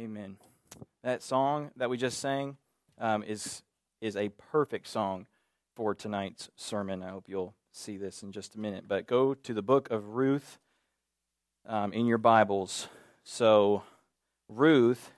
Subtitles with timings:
[0.00, 0.38] Amen.
[1.02, 2.56] That song that we just sang
[2.96, 3.62] um, is
[4.00, 5.26] is a perfect song
[5.76, 7.02] for tonight's sermon.
[7.02, 8.84] I hope you'll see this in just a minute.
[8.88, 10.58] But go to the book of Ruth
[11.66, 12.88] um, in your Bibles.
[13.24, 13.82] So,
[14.48, 15.12] Ruth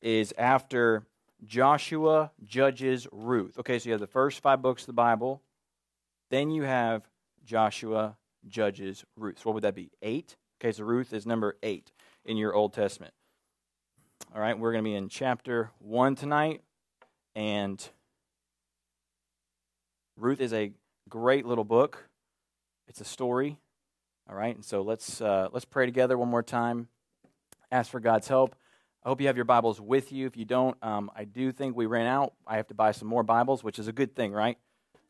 [0.00, 1.02] is after
[1.44, 3.58] Joshua, Judges, Ruth.
[3.58, 5.42] Okay, so you have the first five books of the Bible.
[6.30, 7.06] Then you have
[7.44, 8.16] Joshua,
[8.48, 9.40] Judges, Ruth.
[9.40, 9.90] So what would that be?
[10.00, 10.36] Eight?
[10.58, 11.92] Okay, so Ruth is number eight
[12.24, 13.12] in your Old Testament.
[14.34, 16.62] All right, we're going to be in chapter 1 tonight.
[17.36, 17.86] And
[20.16, 20.72] Ruth is a
[21.06, 22.08] great little book.
[22.88, 23.58] It's a story.
[24.26, 26.88] All right, and so let's uh, let's pray together one more time.
[27.70, 28.56] Ask for God's help.
[29.04, 30.26] I hope you have your Bibles with you.
[30.26, 32.32] If you don't, um, I do think we ran out.
[32.46, 34.56] I have to buy some more Bibles, which is a good thing, right?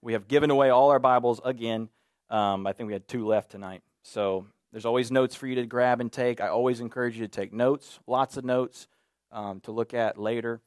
[0.00, 1.90] We have given away all our Bibles again.
[2.28, 3.82] Um, I think we had two left tonight.
[4.02, 6.40] So there's always notes for you to grab and take.
[6.40, 8.88] I always encourage you to take notes, lots of notes
[9.32, 10.60] um, to look at later.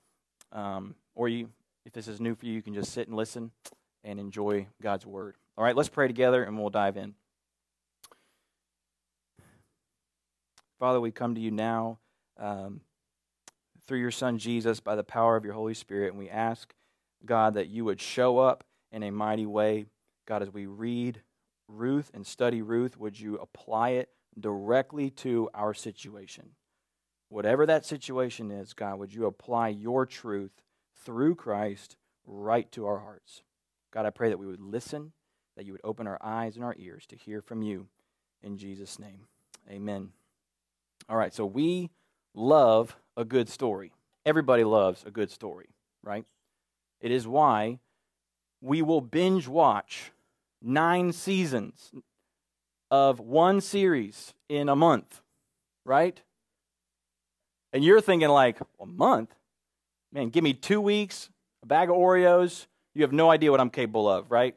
[0.52, 1.50] Um, or you,
[1.86, 3.52] if this is new for you, you can just sit and listen
[4.04, 5.36] and enjoy God's Word.
[5.58, 7.14] All right, let's pray together and we'll dive in.
[10.80, 12.00] Father, we come to you now
[12.38, 12.82] um,
[13.88, 16.74] through your Son Jesus by the power of your Holy Spirit, and we ask,
[17.26, 19.86] God, that you would show up in a mighty way.
[20.28, 21.22] God, as we read
[21.68, 26.50] Ruth and study Ruth, would you apply it directly to our situation?
[27.36, 30.54] Whatever that situation is, God, would you apply your truth
[31.04, 33.42] through Christ right to our hearts?
[33.92, 35.12] God, I pray that we would listen,
[35.58, 37.88] that you would open our eyes and our ears to hear from you.
[38.42, 39.28] In Jesus' name,
[39.70, 40.12] amen.
[41.10, 41.90] All right, so we
[42.34, 43.92] love a good story.
[44.26, 45.68] Everybody loves a good story,
[46.02, 46.24] right?
[47.02, 47.80] It is why
[48.62, 50.14] we will binge watch
[50.62, 51.92] nine seasons
[52.90, 55.20] of one series in a month,
[55.84, 56.22] right?
[57.76, 59.36] And you're thinking, like, a month?
[60.14, 61.30] Man, give me two weeks,
[61.62, 62.68] a bag of Oreos.
[62.94, 64.56] You have no idea what I'm capable of, right?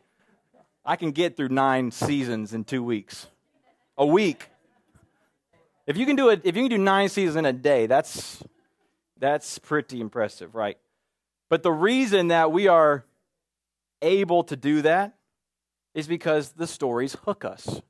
[0.85, 3.27] I can get through nine seasons in two weeks,
[3.97, 4.49] a week.
[5.85, 8.41] If you can do it, if you can do nine seasons in a day, that's
[9.19, 10.79] that's pretty impressive, right?
[11.51, 13.05] But the reason that we are
[14.01, 15.17] able to do that
[15.93, 17.83] is because the stories hook us,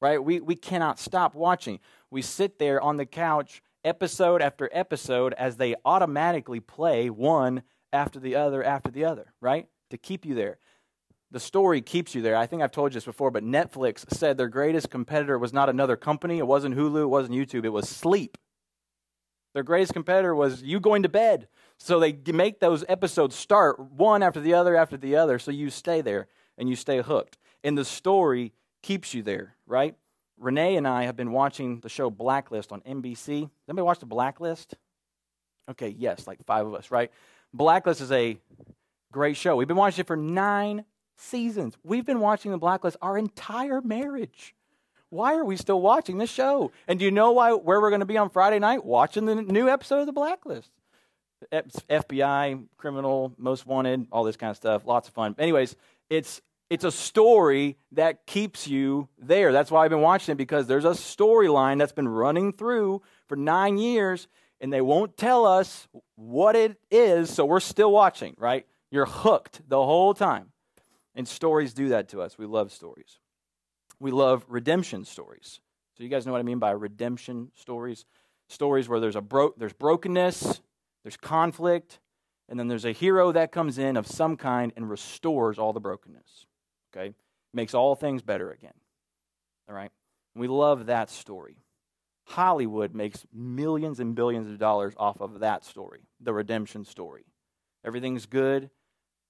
[0.00, 0.20] right?
[0.20, 1.78] We, we cannot stop watching.
[2.10, 8.20] We sit there on the couch, episode after episode, as they automatically play one after
[8.20, 9.68] the other after the other, right?
[9.90, 10.58] To keep you there.
[11.30, 12.36] The story keeps you there.
[12.36, 15.68] I think I've told you this before, but Netflix said their greatest competitor was not
[15.68, 16.38] another company.
[16.38, 18.36] It wasn't Hulu, it wasn't YouTube, it was sleep.
[19.54, 21.48] Their greatest competitor was you going to bed.
[21.78, 25.70] So they make those episodes start one after the other after the other, so you
[25.70, 27.38] stay there and you stay hooked.
[27.64, 28.52] And the story
[28.82, 29.94] keeps you there, right?
[30.38, 33.50] Renee and I have been watching the show Blacklist on NBC.
[33.68, 34.74] Anybody watch the Blacklist?
[35.70, 37.10] Okay, yes, like five of us, right?
[37.52, 38.38] Blacklist is a
[39.12, 39.56] great show.
[39.56, 40.84] We've been watching it for nine
[41.16, 41.76] seasons.
[41.82, 44.54] We've been watching the Blacklist our entire marriage.
[45.08, 46.72] Why are we still watching this show?
[46.86, 48.84] And do you know why where we're going to be on Friday night?
[48.84, 50.70] Watching the new episode of the Blacklist.
[51.52, 54.86] FBI, criminal, most wanted, all this kind of stuff.
[54.86, 55.34] Lots of fun.
[55.38, 55.76] Anyways,
[56.10, 59.52] it's it's a story that keeps you there.
[59.52, 63.36] That's why I've been watching it because there's a storyline that's been running through for
[63.36, 64.26] nine years,
[64.60, 68.66] and they won't tell us what it is, so we're still watching, right?
[68.90, 70.52] You're hooked the whole time.
[71.14, 72.36] And stories do that to us.
[72.36, 73.20] We love stories.
[74.00, 75.60] We love redemption stories.
[75.96, 78.04] So you guys know what I mean by redemption stories?
[78.48, 80.60] Stories where there's a bro- there's brokenness,
[81.02, 82.00] there's conflict,
[82.48, 85.80] and then there's a hero that comes in of some kind and restores all the
[85.80, 86.46] brokenness.
[86.94, 87.14] Okay?
[87.52, 88.74] Makes all things better again.
[89.68, 89.90] All right?
[90.34, 91.58] We love that story.
[92.26, 97.24] Hollywood makes millions and billions of dollars off of that story, the redemption story.
[97.84, 98.68] Everything's good,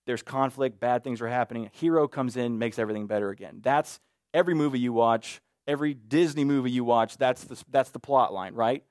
[0.07, 1.67] there's conflict, bad things are happening.
[1.67, 3.61] A hero comes in, makes everything better again.
[3.63, 4.01] That's
[4.33, 8.55] every movie you watch, every Disney movie you watch, that's the, that's the plot line,
[8.55, 8.83] right?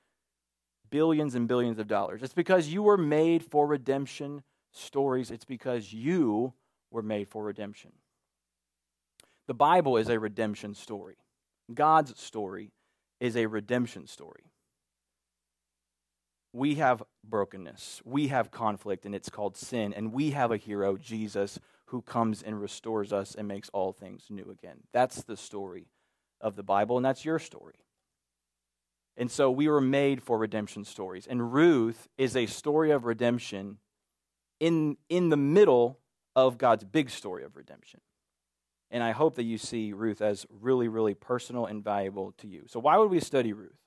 [0.92, 2.22] Billions and billions of dollars.
[2.22, 6.54] It's because you were made for redemption stories, it's because you
[6.92, 7.92] were made for redemption.
[9.47, 11.18] The Bible is a redemption story,
[11.74, 12.71] God's story
[13.19, 14.51] is a redemption story.
[16.53, 20.95] We have brokenness, we have conflict, and it's called sin, and we have a hero,
[20.95, 24.77] Jesus, who comes and restores us and makes all things new again.
[24.94, 25.88] That's the story
[26.39, 27.75] of the Bible, and that's your story.
[29.18, 31.27] And so we were made for redemption stories.
[31.27, 33.77] And Ruth is a story of redemption
[34.59, 36.00] in, in the middle
[36.36, 38.01] of God's big story of redemption.
[38.92, 42.64] And I hope that you see Ruth as really, really personal and valuable to you.
[42.68, 43.80] So, why would we study Ruth?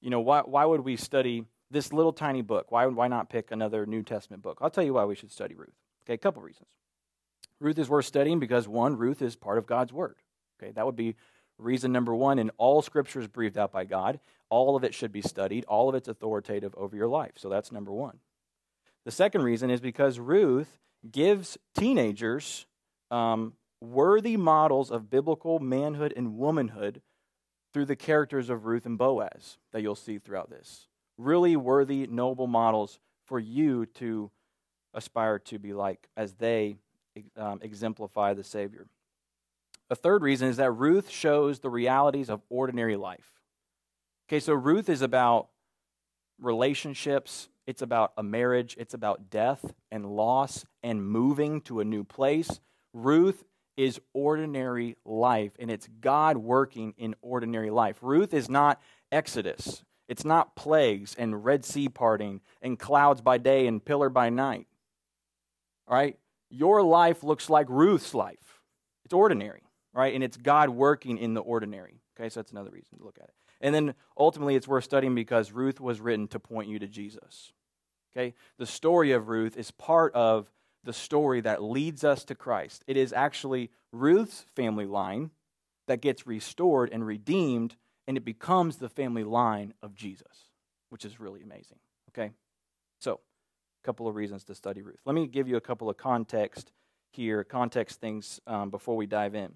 [0.00, 3.50] You know, why, why would we study this little tiny book, why, why not pick
[3.50, 4.58] another New Testament book?
[4.60, 5.74] I'll tell you why we should study Ruth.
[6.04, 6.68] Okay, a couple reasons.
[7.60, 10.16] Ruth is worth studying because, one, Ruth is part of God's Word.
[10.62, 11.16] Okay, that would be
[11.58, 12.38] reason number one.
[12.38, 14.20] And all Scripture is breathed out by God.
[14.48, 15.64] All of it should be studied.
[15.64, 17.32] All of it's authoritative over your life.
[17.36, 18.18] So that's number one.
[19.04, 20.78] The second reason is because Ruth
[21.10, 22.66] gives teenagers
[23.10, 27.02] um, worthy models of biblical manhood and womanhood
[27.72, 30.88] through the characters of Ruth and Boaz that you'll see throughout this.
[31.18, 34.30] Really worthy, noble models for you to
[34.94, 36.78] aspire to be like as they
[37.36, 38.86] um, exemplify the Savior.
[39.90, 43.32] A third reason is that Ruth shows the realities of ordinary life.
[44.28, 45.48] Okay, so Ruth is about
[46.40, 52.04] relationships, it's about a marriage, it's about death and loss and moving to a new
[52.04, 52.60] place.
[52.92, 53.44] Ruth
[53.76, 57.98] is ordinary life, and it's God working in ordinary life.
[58.00, 58.80] Ruth is not
[59.12, 64.30] Exodus, it's not plagues and Red Sea parting and clouds by day and pillar by
[64.30, 64.66] night.
[65.88, 66.16] All right?
[66.48, 68.62] Your life looks like Ruth's life.
[69.04, 69.62] It's ordinary,
[69.92, 70.14] right?
[70.14, 72.00] And it's God working in the ordinary.
[72.18, 73.34] Okay, so that's another reason to look at it.
[73.60, 77.52] And then ultimately, it's worth studying because Ruth was written to point you to Jesus.
[78.16, 80.50] Okay, the story of Ruth is part of
[80.86, 82.82] the story that leads us to Christ.
[82.86, 85.30] It is actually Ruth's family line
[85.88, 90.50] that gets restored and redeemed, and it becomes the family line of Jesus,
[90.88, 91.78] which is really amazing.
[92.10, 92.30] Okay?
[93.00, 95.00] So, a couple of reasons to study Ruth.
[95.04, 96.72] Let me give you a couple of context
[97.12, 99.52] here, context things um, before we dive in.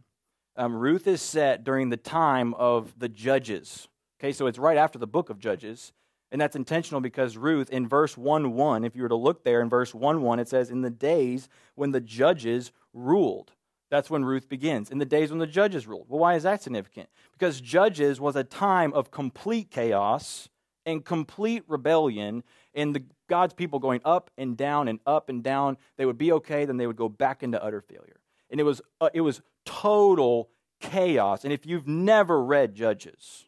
[0.57, 3.89] Um, Ruth is set during the time of the judges.
[4.21, 5.93] Okay, so it's right after the book of Judges.
[6.33, 9.61] And that's intentional because Ruth, in verse 1 1, if you were to look there
[9.61, 13.53] in verse 1 1, it says, In the days when the judges ruled.
[13.91, 14.91] That's when Ruth begins.
[14.91, 16.07] In the days when the judges ruled.
[16.09, 17.09] Well, why is that significant?
[17.33, 20.49] Because Judges was a time of complete chaos
[20.87, 22.43] and complete rebellion,
[22.75, 25.77] and the, God's people going up and down and up and down.
[25.97, 28.21] They would be okay, then they would go back into utter failure.
[28.49, 30.51] And it was, uh, it was total
[30.81, 31.45] chaos.
[31.45, 33.47] And if you've never read Judges,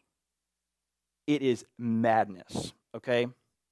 [1.27, 3.27] it is madness, okay?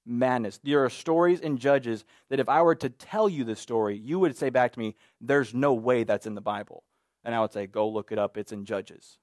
[0.06, 0.60] Madness.
[0.64, 4.20] There are stories in Judges that if I were to tell you the story, you
[4.20, 6.84] would say back to me, there's no way that's in the Bible.
[7.24, 9.18] And I would say, go look it up, it's in Judges.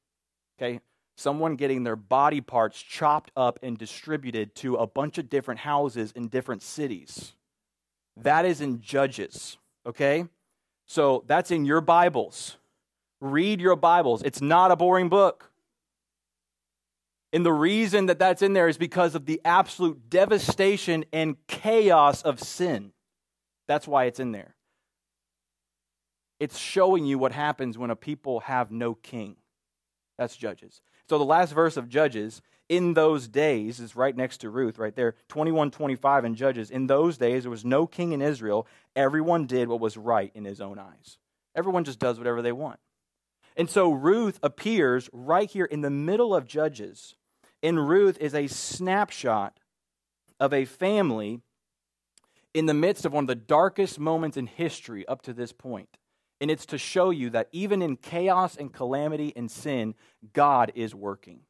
[0.58, 0.80] Okay?
[1.16, 6.12] Someone getting their body parts chopped up and distributed to a bunch of different houses
[6.12, 7.32] in different cities.
[8.16, 10.26] That is in Judges, okay?
[10.86, 12.56] So that's in your Bibles.
[13.20, 14.22] Read your Bibles.
[14.22, 15.50] It's not a boring book.
[17.32, 22.22] And the reason that that's in there is because of the absolute devastation and chaos
[22.22, 22.92] of sin.
[23.66, 24.54] That's why it's in there.
[26.40, 29.36] It's showing you what happens when a people have no king.
[30.16, 30.80] That's Judges.
[31.08, 34.94] So the last verse of Judges, in those days, is right next to Ruth, right
[34.94, 36.70] there, 21 25 in Judges.
[36.70, 38.66] In those days, there was no king in Israel.
[38.96, 41.18] Everyone did what was right in his own eyes.
[41.54, 42.78] Everyone just does whatever they want.
[43.56, 47.16] And so Ruth appears right here in the middle of Judges.
[47.62, 49.58] And Ruth is a snapshot
[50.38, 51.40] of a family
[52.54, 55.96] in the midst of one of the darkest moments in history up to this point.
[56.40, 59.94] And it's to show you that even in chaos and calamity and sin,
[60.32, 61.40] God is working.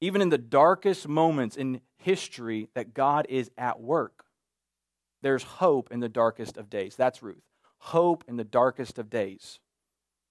[0.00, 4.24] Even in the darkest moments in history, that God is at work.
[5.22, 6.96] There's hope in the darkest of days.
[6.96, 7.42] That's Ruth.
[7.78, 9.58] Hope in the darkest of days.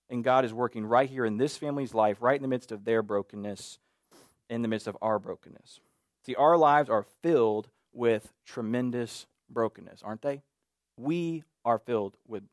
[0.09, 2.86] And God is working right here in this family's life, right in the midst of
[2.86, 3.77] their brokenness,
[4.49, 5.79] in the midst of our brokenness.
[6.25, 10.43] See, our lives are filled with tremendous brokenness, aren't they?
[10.97, 12.43] We are filled with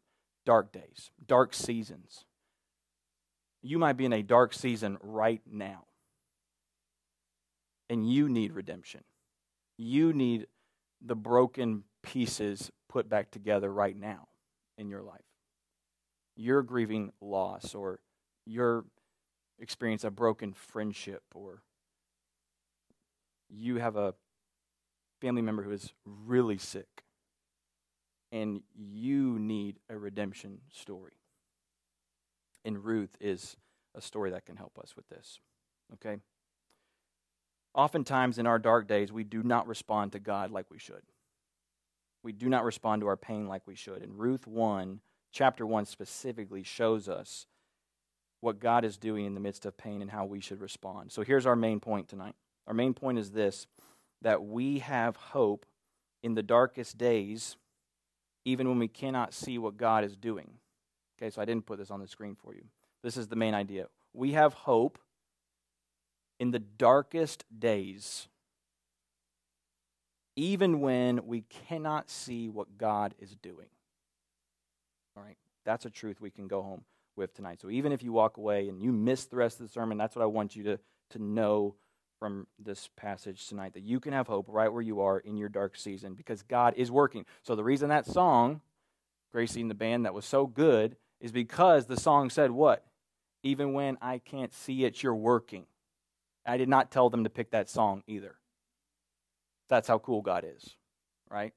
[0.45, 2.25] dark days, dark seasons.
[3.63, 5.85] You might be in a dark season right now,
[7.89, 9.03] and you need redemption.
[9.79, 10.47] You need
[11.05, 14.29] the broken pieces put back together right now
[14.77, 15.25] in your life
[16.37, 18.01] you're grieving loss or
[18.47, 18.85] you're
[19.59, 21.63] experiencing a broken friendship or
[23.55, 24.15] you have a
[25.21, 27.05] family member who is really sick
[28.33, 31.13] and you need a redemption story.
[32.65, 33.57] And Ruth is
[33.95, 35.39] a story that can help us with this.
[35.95, 36.17] Okay?
[37.75, 41.03] Oftentimes in our dark days, we do not respond to God like we should.
[42.23, 44.03] We do not respond to our pain like we should.
[44.03, 45.01] And Ruth 1
[45.33, 47.47] chapter 1 specifically shows us
[48.41, 51.13] what God is doing in the midst of pain and how we should respond.
[51.13, 52.35] So here's our main point tonight.
[52.67, 53.67] Our main point is this
[54.23, 55.67] that we have hope
[56.23, 57.57] in the darkest days,
[58.45, 60.53] even when we cannot see what God is doing.
[61.19, 62.65] Okay, so I didn't put this on the screen for you.
[63.03, 63.87] This is the main idea.
[64.15, 64.99] We have hope
[66.41, 68.29] in the darkest days,
[70.37, 73.69] even when we cannot see what God is doing.
[75.17, 77.61] All right, that's a truth we can go home with tonight.
[77.61, 80.17] So even if you walk away and you miss the rest of the sermon, that's
[80.17, 80.79] what I want you to,
[81.11, 81.77] to know
[82.19, 85.49] from this passage tonight that you can have hope right where you are in your
[85.49, 87.27] dark season because God is working.
[87.43, 88.61] So the reason that song,
[89.33, 92.85] Gracie and the band, that was so good is because the song said what?
[93.43, 95.67] Even when I can't see it, you're working.
[96.47, 98.37] I did not tell them to pick that song either.
[99.69, 100.77] That's how cool God is,
[101.31, 101.53] right?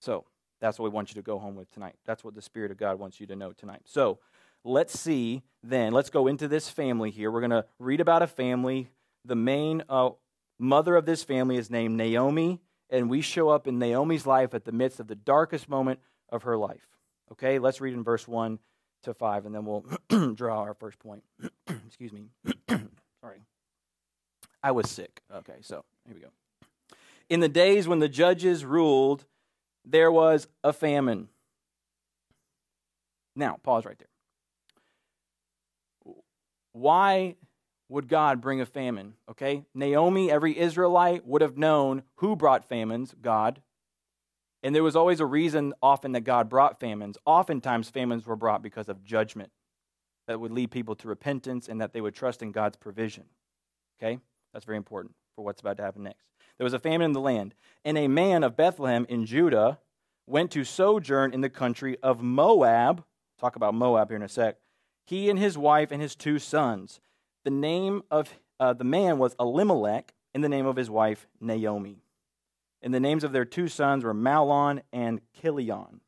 [0.00, 0.24] So
[0.60, 1.94] that's what we want you to go home with tonight.
[2.06, 3.82] That's what the Spirit of God wants you to know tonight.
[3.84, 4.18] So
[4.64, 7.30] let's see then, let's go into this family here.
[7.30, 8.90] We're going to read about a family.
[9.24, 10.10] The main uh,
[10.58, 12.60] mother of this family is named Naomi,
[12.90, 16.44] and we show up in Naomi's life at the midst of the darkest moment of
[16.44, 16.86] her life.
[17.32, 18.58] Okay, let's read in verse 1
[19.02, 19.84] to 5, and then we'll
[20.34, 21.22] draw our first point.
[21.86, 22.28] Excuse me.
[23.20, 23.42] Sorry.
[24.62, 25.20] I was sick.
[25.32, 26.30] Okay, so here we go.
[27.28, 29.26] In the days when the judges ruled,
[29.84, 31.28] there was a famine.
[33.36, 34.08] Now, pause right there.
[36.72, 37.36] Why
[37.88, 39.14] would God bring a famine?
[39.30, 43.62] Okay, Naomi, every Israelite would have known who brought famines, God.
[44.62, 47.16] And there was always a reason often that God brought famines.
[47.24, 49.50] Oftentimes, famines were brought because of judgment
[50.26, 53.24] that would lead people to repentance and that they would trust in God's provision.
[53.98, 54.18] Okay?
[54.52, 56.26] That's very important for what's about to happen next.
[56.58, 57.54] There was a famine in the land,
[57.84, 59.78] and a man of Bethlehem in Judah
[60.26, 63.04] went to sojourn in the country of Moab.
[63.40, 64.56] Talk about Moab here in a sec.
[65.04, 67.00] He and his wife and his two sons.
[67.44, 72.02] The name of uh, the man was Elimelech, and the name of his wife Naomi.
[72.82, 76.00] And the names of their two sons were Mahlon and Chilion.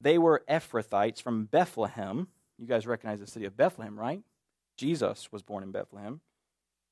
[0.00, 2.28] They were Ephrathites from Bethlehem.
[2.58, 4.22] You guys recognize the city of Bethlehem, right?
[4.76, 6.20] Jesus was born in Bethlehem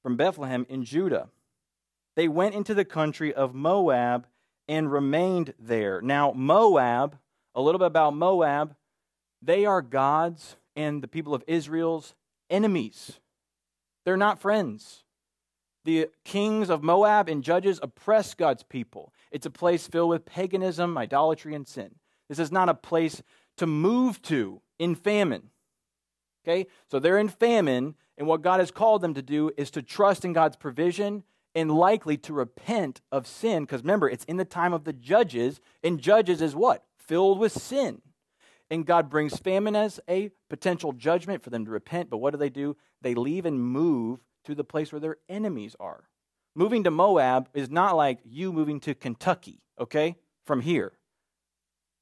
[0.03, 1.29] from Bethlehem in Judah.
[2.17, 4.27] They went into the country of Moab
[4.69, 6.01] and remained there.
[6.01, 7.19] Now, Moab,
[7.55, 8.75] a little bit about Moab,
[9.41, 12.15] they are God's and the people of Israel's
[12.53, 13.19] enemies.
[14.05, 15.03] They're not friends.
[15.85, 19.13] The kings of Moab and judges oppress God's people.
[19.33, 21.97] It's a place filled with paganism, idolatry, and sin.
[22.29, 23.23] This is not a place
[23.57, 25.51] to move to in famine.
[26.45, 26.67] Okay?
[26.91, 30.25] So they're in famine, and what God has called them to do is to trust
[30.25, 33.65] in God's provision and likely to repent of sin.
[33.65, 36.85] Because remember, it's in the time of the judges, and judges is what?
[36.97, 38.03] Filled with sin.
[38.73, 42.09] And God brings famine as a potential judgment for them to repent.
[42.09, 42.75] But what do they do?
[43.03, 46.05] They leave and move to the place where their enemies are.
[46.55, 50.93] Moving to Moab is not like you moving to Kentucky, okay, from here.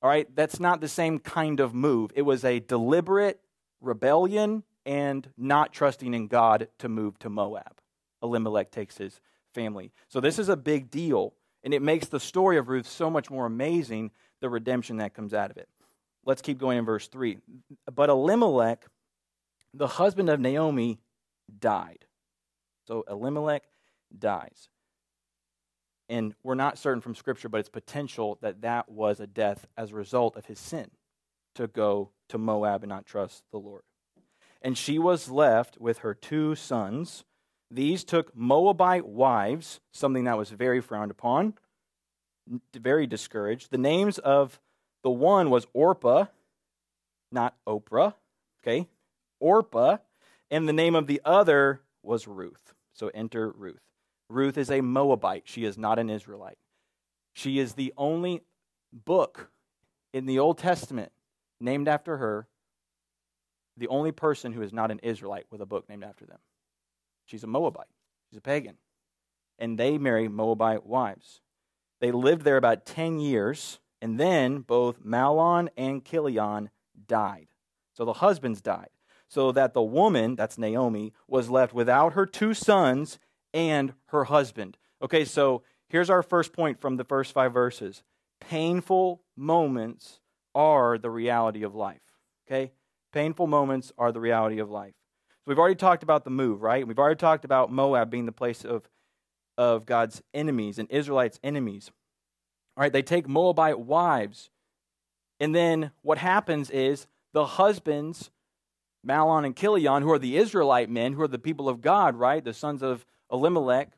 [0.01, 2.13] All right, that's not the same kind of move.
[2.15, 3.41] It was a deliberate
[3.81, 7.81] rebellion and not trusting in God to move to Moab.
[8.23, 9.21] Elimelech takes his
[9.57, 9.91] family.
[10.07, 11.35] So this is a big deal,
[11.65, 15.35] and it makes the story of Ruth so much more amazing, the redemption that comes
[15.35, 15.69] out of it.
[16.25, 17.39] Let's keep going in verse 3.
[17.93, 18.87] But Elimelech,
[19.73, 21.01] the husband of Naomi,
[21.59, 22.05] died.
[22.87, 23.65] So Elimelech
[24.17, 24.69] dies.
[26.09, 29.93] And we're not certain from Scripture, but it's potential that that was a death as
[29.93, 30.91] a result of his sin
[31.55, 33.83] to go to Moab and not trust the Lord.
[34.61, 37.25] And she was left with her two sons.
[37.71, 41.55] These took Moabite wives, something that was very frowned upon,
[42.75, 43.71] very discouraged.
[43.71, 44.61] The names of
[45.03, 46.27] the one was Orpah,
[47.33, 48.15] not Oprah,
[48.63, 48.89] okay?
[49.39, 49.99] Orpah,
[50.51, 52.75] and the name of the other was Ruth.
[52.93, 53.81] So enter Ruth.
[54.29, 55.45] Ruth is a Moabite.
[55.47, 56.59] She is not an Israelite.
[57.33, 58.43] She is the only
[58.93, 59.51] book
[60.13, 61.13] in the Old Testament
[61.61, 62.49] named after her,
[63.77, 66.39] the only person who is not an Israelite with a book named after them.
[67.27, 67.87] She's a Moabite,
[68.29, 68.77] she's a pagan.
[69.59, 71.43] And they marry Moabite wives.
[72.01, 76.71] They lived there about 10 years, and then both Mahlon and Chilion
[77.07, 77.49] died.
[77.93, 78.91] So the husbands died
[79.31, 83.19] so that the woman, that's Naomi, was left without her two sons
[83.55, 84.77] and her husband.
[85.01, 88.03] Okay, so here's our first point from the first five verses
[88.41, 90.19] painful moments
[90.55, 92.01] are the reality of life.
[92.47, 92.73] Okay?
[93.13, 94.95] Painful moments are the reality of life.
[95.29, 96.87] So we've already talked about the move, right?
[96.87, 98.89] We've already talked about Moab being the place of,
[99.57, 101.91] of God's enemies and Israelites' enemies.
[102.81, 104.49] All right, they take Moabite wives.
[105.39, 108.31] And then what happens is the husbands
[109.07, 112.43] Mahlon and Chilion, who are the Israelite men, who are the people of God, right?
[112.43, 113.91] The sons of Elimelech,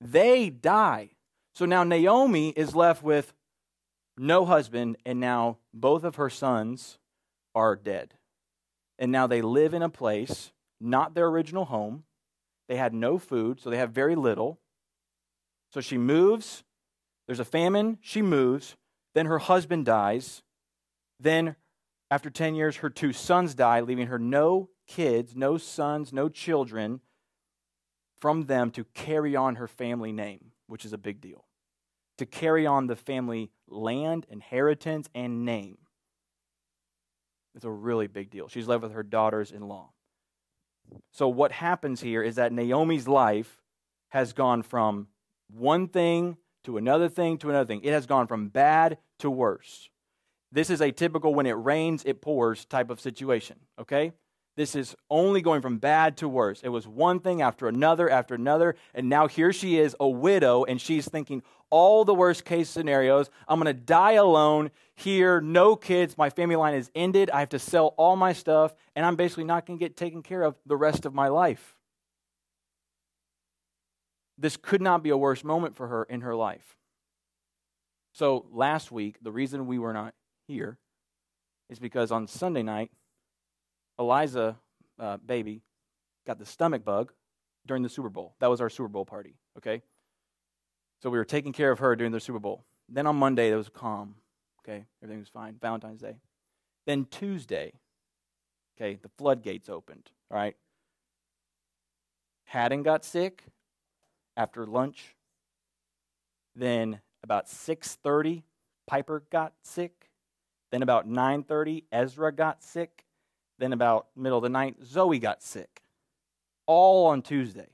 [0.00, 1.10] they die.
[1.56, 3.34] So now Naomi is left with
[4.16, 6.98] no husband, and now both of her sons
[7.56, 8.14] are dead.
[9.00, 12.04] And now they live in a place, not their original home.
[12.68, 14.60] They had no food, so they have very little.
[15.72, 16.62] So she moves
[17.28, 18.76] There's a famine, she moves,
[19.14, 20.42] then her husband dies.
[21.20, 21.56] Then,
[22.10, 27.00] after 10 years, her two sons die, leaving her no kids, no sons, no children
[28.18, 31.44] from them to carry on her family name, which is a big deal.
[32.16, 35.76] To carry on the family land, inheritance, and name.
[37.54, 38.48] It's a really big deal.
[38.48, 39.90] She's left with her daughters in law.
[41.12, 43.60] So, what happens here is that Naomi's life
[44.08, 45.08] has gone from
[45.50, 47.80] one thing to another thing to another thing.
[47.82, 49.88] It has gone from bad to worse.
[50.52, 54.12] This is a typical when it rains, it pours type of situation, okay?
[54.54, 56.60] This is only going from bad to worse.
[56.62, 60.64] It was one thing after another after another, and now here she is, a widow,
[60.64, 63.30] and she's thinking all the worst case scenarios.
[63.48, 67.30] I'm going to die alone here, no kids, my family line is ended.
[67.30, 70.22] I have to sell all my stuff, and I'm basically not going to get taken
[70.22, 71.77] care of the rest of my life
[74.38, 76.76] this could not be a worse moment for her in her life.
[78.12, 80.14] So last week, the reason we were not
[80.46, 80.78] here
[81.68, 82.90] is because on Sunday night,
[83.98, 84.56] Eliza,
[84.98, 85.62] uh, baby,
[86.26, 87.12] got the stomach bug
[87.66, 88.34] during the Super Bowl.
[88.38, 89.82] That was our Super Bowl party, okay?
[91.02, 92.64] So we were taking care of her during the Super Bowl.
[92.88, 94.14] Then on Monday, it was calm,
[94.62, 94.86] okay?
[95.02, 95.56] Everything was fine.
[95.60, 96.16] Valentine's Day.
[96.86, 97.72] Then Tuesday,
[98.76, 100.56] okay, the floodgates opened, all right?
[102.44, 103.44] Haddon got sick,
[104.38, 105.16] after lunch.
[106.54, 108.44] Then about 6:30,
[108.86, 110.10] Piper got sick.
[110.70, 113.04] Then about 9:30, Ezra got sick.
[113.58, 115.82] Then about middle of the night, Zoe got sick.
[116.66, 117.68] All on Tuesday.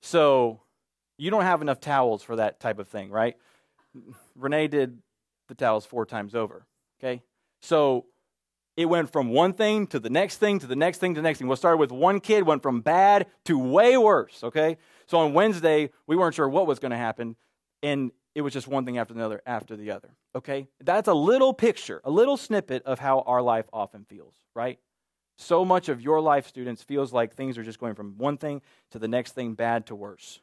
[0.00, 0.62] So
[1.18, 3.36] you don't have enough towels for that type of thing, right?
[4.34, 5.02] Renee did
[5.48, 6.66] the towels four times over.
[6.98, 7.22] Okay?
[7.60, 8.06] So
[8.76, 11.22] it went from one thing to the next thing to the next thing to the
[11.22, 11.46] next thing.
[11.46, 14.78] We'll start with one kid, went from bad to way worse, okay?
[15.06, 17.36] So on Wednesday, we weren't sure what was going to happen,
[17.82, 20.68] and it was just one thing after another after the other, okay?
[20.80, 24.78] That's a little picture, a little snippet of how our life often feels, right?
[25.36, 28.62] So much of your life, students, feels like things are just going from one thing
[28.90, 30.40] to the next thing, bad to worse.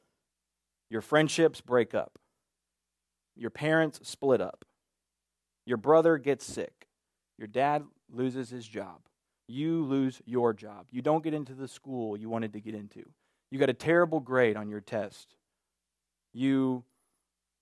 [0.90, 2.20] Your friendships break up,
[3.36, 4.66] your parents split up,
[5.66, 6.88] your brother gets sick,
[7.38, 9.02] your dad loses his job.
[9.52, 10.86] You lose your job.
[10.92, 13.10] You don't get into the school you wanted to get into.
[13.52, 15.36] You got a terrible grade on your test.
[16.34, 16.84] You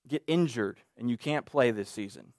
[0.08, 2.34] get injured and you can't play this season.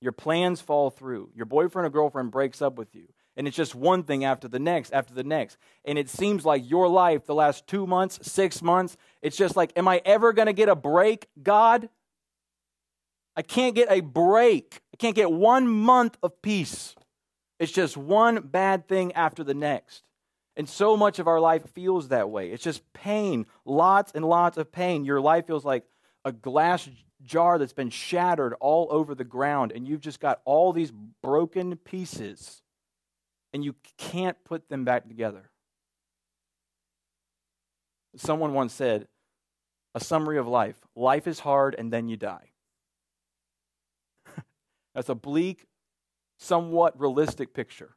[0.00, 1.30] Your plans fall through.
[1.34, 3.08] Your boyfriend or girlfriend breaks up with you.
[3.36, 5.58] And it's just one thing after the next, after the next.
[5.84, 9.72] And it seems like your life, the last two months, six months, it's just like,
[9.76, 11.88] am I ever going to get a break, God?
[13.36, 14.80] I can't get a break.
[14.94, 16.94] I can't get one month of peace.
[17.58, 20.05] It's just one bad thing after the next.
[20.56, 22.50] And so much of our life feels that way.
[22.50, 25.04] It's just pain, lots and lots of pain.
[25.04, 25.84] Your life feels like
[26.24, 26.88] a glass
[27.22, 30.92] jar that's been shattered all over the ground, and you've just got all these
[31.22, 32.62] broken pieces,
[33.52, 35.50] and you can't put them back together.
[38.16, 39.08] Someone once said,
[39.94, 42.50] a summary of life life is hard, and then you die.
[44.94, 45.66] That's a bleak,
[46.38, 47.95] somewhat realistic picture.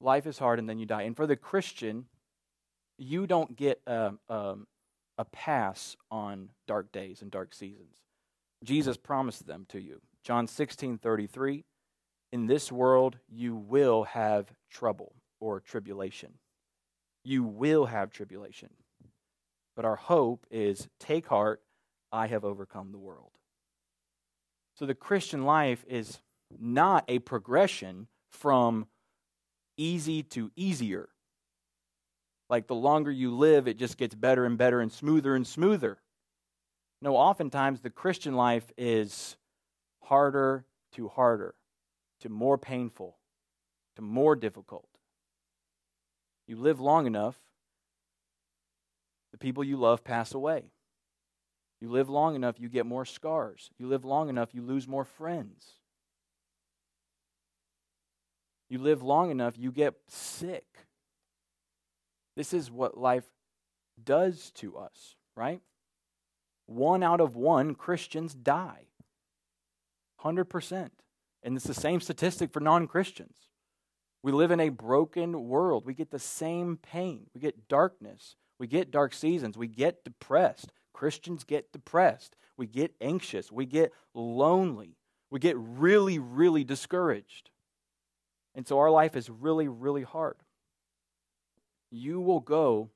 [0.00, 1.02] Life is hard and then you die.
[1.02, 2.06] And for the Christian,
[2.98, 4.66] you don't get a, um,
[5.18, 7.96] a pass on dark days and dark seasons.
[8.62, 10.00] Jesus promised them to you.
[10.22, 11.64] John 16 33.
[12.32, 16.32] In this world, you will have trouble or tribulation.
[17.22, 18.70] You will have tribulation.
[19.76, 21.62] But our hope is take heart,
[22.10, 23.32] I have overcome the world.
[24.74, 26.20] So the Christian life is
[26.58, 28.86] not a progression from
[29.76, 31.08] easy to easier.
[32.48, 35.98] Like the longer you live, it just gets better and better and smoother and smoother.
[37.00, 39.36] No, oftentimes the Christian life is
[40.02, 41.54] harder to harder,
[42.20, 43.16] to more painful,
[43.96, 44.88] to more difficult.
[46.46, 47.38] You live long enough,
[49.32, 50.70] the people you love pass away.
[51.80, 53.70] You live long enough, you get more scars.
[53.78, 55.80] You live long enough, you lose more friends.
[58.68, 60.64] You live long enough, you get sick.
[62.36, 63.24] This is what life
[64.02, 65.60] does to us, right?
[66.66, 68.86] One out of one Christians die.
[70.22, 70.90] 100%.
[71.42, 73.36] And it's the same statistic for non Christians.
[74.22, 75.84] We live in a broken world.
[75.84, 77.26] We get the same pain.
[77.34, 78.36] We get darkness.
[78.58, 79.58] We get dark seasons.
[79.58, 80.72] We get depressed.
[80.94, 82.34] Christians get depressed.
[82.56, 83.52] We get anxious.
[83.52, 84.96] We get lonely.
[85.30, 87.50] We get really, really discouraged.
[88.54, 90.36] And so our life is really, really hard.
[91.90, 92.90] You will go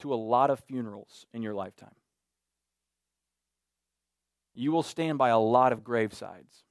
[0.00, 1.94] to a lot of funerals in your lifetime.
[4.58, 6.64] you will stand by a lot of gravesides.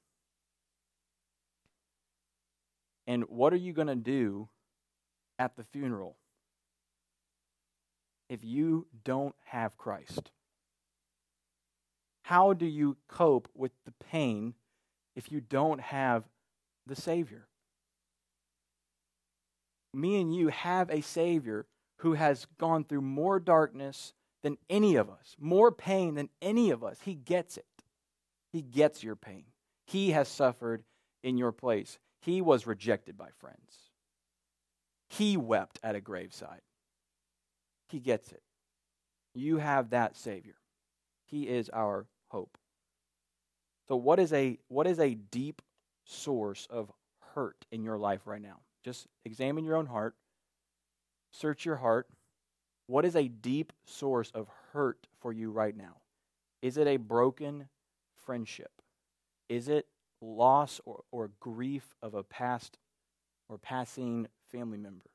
[3.08, 4.49] And what are you going to do
[5.39, 6.17] at the funeral
[8.27, 10.32] if you don't have Christ?
[12.23, 14.56] How do you cope with the pain
[15.15, 16.25] if you don't have
[16.86, 17.47] the Savior?
[19.97, 21.65] Me and you have a Savior
[21.97, 26.83] who has gone through more darkness than any of us, more pain than any of
[26.83, 26.99] us.
[27.03, 27.65] He gets it.
[28.51, 29.45] He gets your pain.
[29.88, 30.83] He has suffered
[31.23, 31.97] in your place.
[32.21, 33.89] He was rejected by friends.
[35.10, 36.62] He wept at a graveside.
[37.89, 38.43] He gets it.
[39.33, 40.57] You have that Savior.
[41.25, 42.60] He is our hope.
[43.88, 45.63] So what is a what is a deep
[46.05, 46.91] source of
[47.33, 48.60] hurt in your life right now?
[48.88, 50.15] Just examine your own heart.
[51.34, 52.08] Search your heart.
[52.86, 55.97] What is a deep source of hurt for you right now?
[56.62, 57.67] Is it a broken
[58.26, 58.71] friendship?
[59.50, 59.88] Is it
[60.21, 62.78] loss or, or grief of a past
[63.50, 65.10] or passing family member?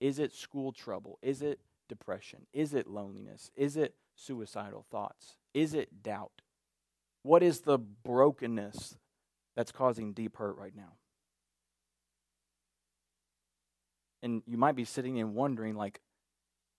[0.00, 1.18] Is it school trouble?
[1.22, 2.46] Is it depression?
[2.52, 3.50] Is it loneliness?
[3.56, 5.34] Is it suicidal thoughts?
[5.54, 6.42] Is it doubt?
[7.24, 8.96] What is the brokenness
[9.56, 10.99] that's causing deep hurt right now?
[14.22, 16.00] And you might be sitting and wondering, like,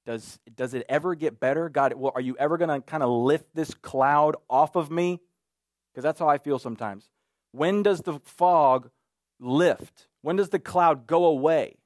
[0.05, 1.69] does, does it ever get better?
[1.69, 5.19] God, well, are you ever going to kind of lift this cloud off of me?
[5.91, 7.09] Because that's how I feel sometimes.
[7.51, 8.89] When does the fog
[9.39, 10.07] lift?
[10.21, 11.77] When does the cloud go away?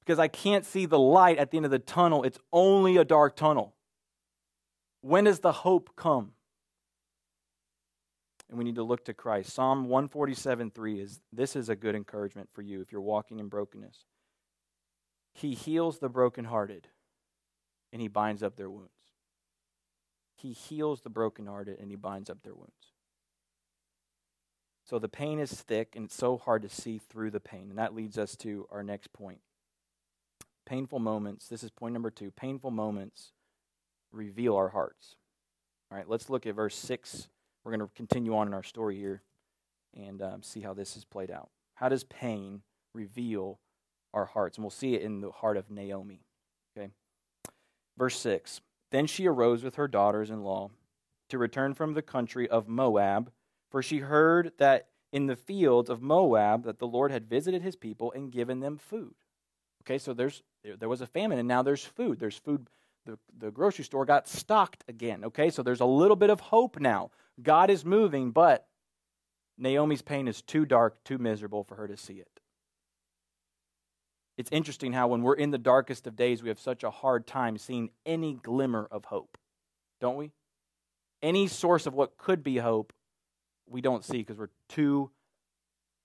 [0.00, 2.22] Because I can't see the light at the end of the tunnel.
[2.22, 3.74] It's only a dark tunnel.
[5.00, 6.32] When does the hope come?
[8.48, 9.52] And we need to look to Christ.
[9.52, 13.48] Psalm 147 3 is this is a good encouragement for you if you're walking in
[13.48, 14.04] brokenness.
[15.36, 16.88] He heals the brokenhearted
[17.92, 18.90] and he binds up their wounds.
[20.34, 22.94] He heals the brokenhearted and he binds up their wounds.
[24.82, 27.66] So the pain is thick and it's so hard to see through the pain.
[27.68, 29.40] And that leads us to our next point.
[30.64, 31.48] Painful moments.
[31.48, 32.30] This is point number two.
[32.30, 33.32] Painful moments
[34.12, 35.16] reveal our hearts.
[35.90, 37.28] All right, let's look at verse 6.
[37.62, 39.22] We're going to continue on in our story here
[39.94, 41.50] and um, see how this is played out.
[41.74, 42.62] How does pain
[42.94, 43.60] reveal
[44.16, 44.56] our hearts?
[44.56, 46.22] And we'll see it in the heart of Naomi.
[46.76, 46.90] Okay.
[47.96, 50.70] Verse 6 Then she arose with her daughters in law
[51.28, 53.30] to return from the country of Moab,
[53.70, 57.76] for she heard that in the fields of Moab that the Lord had visited his
[57.76, 59.14] people and given them food.
[59.84, 62.18] Okay, so there's there was a famine and now there's food.
[62.18, 62.68] There's food
[63.06, 65.24] the, the grocery store got stocked again.
[65.24, 67.10] Okay, so there's a little bit of hope now.
[67.40, 68.66] God is moving, but
[69.56, 72.35] Naomi's pain is too dark, too miserable for her to see it.
[74.36, 77.26] It's interesting how when we're in the darkest of days, we have such a hard
[77.26, 79.38] time seeing any glimmer of hope,
[80.00, 80.32] don't we?
[81.22, 82.92] Any source of what could be hope,
[83.66, 85.10] we don't see because we're too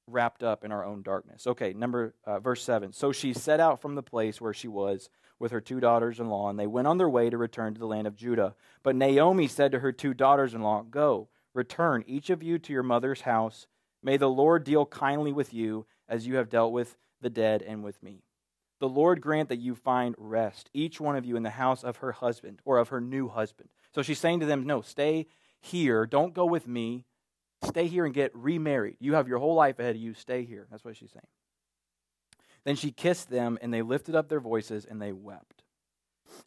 [0.08, 1.46] wrapped up in our own darkness.
[1.46, 2.94] Okay, number uh, verse 7.
[2.94, 6.30] So she set out from the place where she was with her two daughters in
[6.30, 8.56] law, and they went on their way to return to the land of Judah.
[8.84, 12.74] But Naomi said to her two daughters in law, Go, return, each of you to
[12.74, 13.68] your mother's house.
[14.04, 17.84] May the Lord deal kindly with you as you have dealt with the dead and
[17.84, 18.24] with me.
[18.80, 21.98] The Lord grant that you find rest, each one of you in the house of
[21.98, 23.70] her husband or of her new husband.
[23.94, 25.28] So she's saying to them, No, stay
[25.60, 26.06] here.
[26.08, 27.06] Don't go with me.
[27.64, 28.98] Stay here and get remarried.
[29.00, 30.16] You have your whole life ahead of you.
[30.16, 30.68] Stay here.
[30.72, 31.28] That's what she's saying.
[32.64, 35.64] Then she kissed them, and they lifted up their voices and they wept.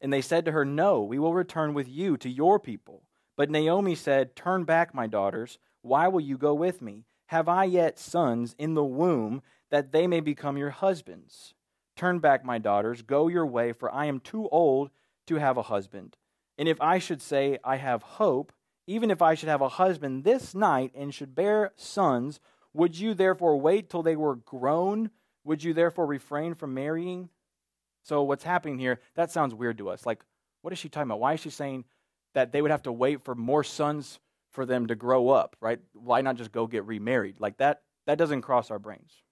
[0.01, 3.03] And they said to her, No, we will return with you to your people.
[3.37, 5.59] But Naomi said, Turn back, my daughters.
[5.83, 7.05] Why will you go with me?
[7.27, 9.43] Have I yet sons in the womb
[9.75, 11.53] that they may become your husbands?
[11.97, 13.03] Turn back, my daughters.
[13.03, 14.91] Go your way, for I am too old
[15.27, 16.17] to have a husband.
[16.57, 18.53] And if I should say, I have hope,
[18.87, 22.39] even if I should have a husband this night and should bear sons,
[22.73, 25.11] would you therefore wait till they were grown?
[25.43, 27.31] Would you therefore refrain from marrying?
[28.05, 30.07] So, what's happening here, that sounds weird to us.
[30.07, 30.23] Like,
[30.63, 31.19] what is she talking about?
[31.19, 31.85] Why is she saying
[32.35, 34.21] that they would have to wait for more sons
[34.53, 35.81] for them to grow up, right?
[35.95, 37.41] Why not just go get remarried?
[37.41, 39.24] Like, that, that doesn't cross our brains.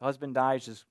[0.00, 0.84] The husband dies, just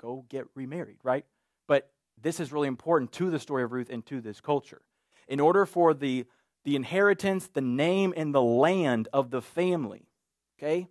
[0.00, 1.24] go get remarried, right?
[1.66, 4.82] But this is really important to the story of Ruth and to this culture.
[5.28, 6.26] In order for the,
[6.64, 10.06] the inheritance, the name, and the land of the family,
[10.58, 10.88] okay,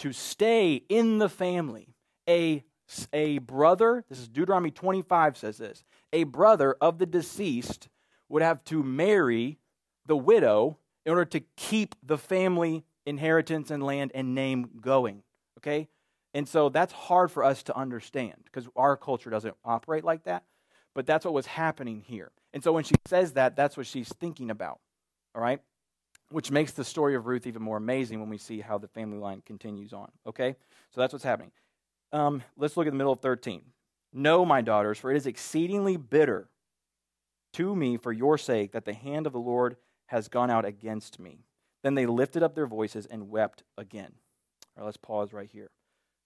[0.00, 1.94] to stay in the family.
[2.28, 2.64] A,
[3.12, 7.88] a brother, this is Deuteronomy 25 says this, a brother of the deceased
[8.28, 9.58] would have to marry
[10.06, 15.22] the widow in order to keep the family inheritance and land and name going.
[15.58, 15.88] Okay?
[16.34, 20.44] And so that's hard for us to understand because our culture doesn't operate like that.
[20.94, 22.30] But that's what was happening here.
[22.52, 24.80] And so when she says that, that's what she's thinking about.
[25.34, 25.60] All right?
[26.30, 29.18] Which makes the story of Ruth even more amazing when we see how the family
[29.18, 30.10] line continues on.
[30.26, 30.56] Okay?
[30.90, 31.52] So that's what's happening.
[32.12, 33.62] Um, let's look at the middle of 13.
[34.12, 36.48] No, my daughters, for it is exceedingly bitter
[37.52, 41.20] to me for your sake that the hand of the Lord has gone out against
[41.20, 41.44] me.
[41.82, 44.12] Then they lifted up their voices and wept again.
[44.76, 45.70] All right, let's pause right here.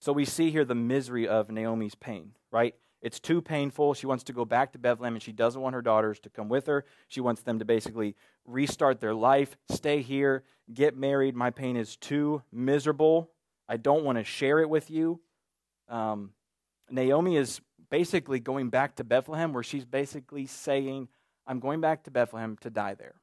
[0.05, 2.75] So we see here the misery of Naomi's pain, right?
[3.01, 3.95] It's too painful.
[3.95, 6.51] She wants to go back to Bethlehem and she doesn't want her daughters to come
[6.51, 6.85] with her.
[7.09, 8.15] She wants them to basically
[8.45, 11.35] restart their life, stay here, get married.
[11.35, 13.31] My pain is too miserable.
[13.67, 15.23] I don't want to share it with you.
[15.89, 16.33] Um,
[16.91, 21.09] Naomi is basically going back to Bethlehem, where she's basically saying,
[21.47, 23.15] I'm going back to Bethlehem to die there.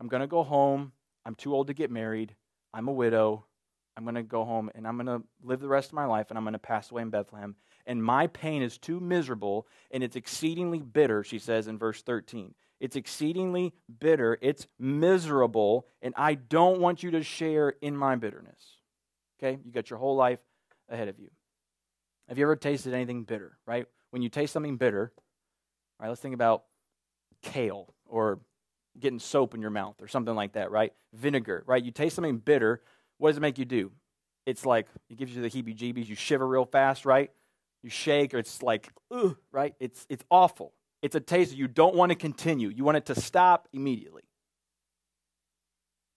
[0.00, 0.92] I'm going to go home.
[1.26, 2.34] I'm too old to get married.
[2.72, 3.44] I'm a widow.
[3.96, 6.26] I'm going to go home and I'm going to live the rest of my life
[6.30, 7.54] and I'm going to pass away in Bethlehem.
[7.86, 12.54] And my pain is too miserable and it's exceedingly bitter, she says in verse 13.
[12.80, 14.36] It's exceedingly bitter.
[14.42, 15.86] It's miserable.
[16.02, 18.60] And I don't want you to share in my bitterness.
[19.38, 19.58] Okay?
[19.64, 20.40] You got your whole life
[20.88, 21.30] ahead of you.
[22.28, 23.86] Have you ever tasted anything bitter, right?
[24.10, 25.12] When you taste something bitter,
[26.00, 26.64] right, let's think about
[27.42, 28.40] kale or
[28.98, 30.92] getting soap in your mouth or something like that, right?
[31.12, 31.84] Vinegar, right?
[31.84, 32.82] You taste something bitter,
[33.18, 33.92] what does it make you do?
[34.46, 36.08] It's like, it gives you the heebie jeebies.
[36.08, 37.30] You shiver real fast, right?
[37.82, 39.74] You shake, or it's like, ugh, right?
[39.80, 40.72] It's, it's awful.
[41.02, 42.68] It's a taste that you don't want to continue.
[42.68, 44.22] You want it to stop immediately.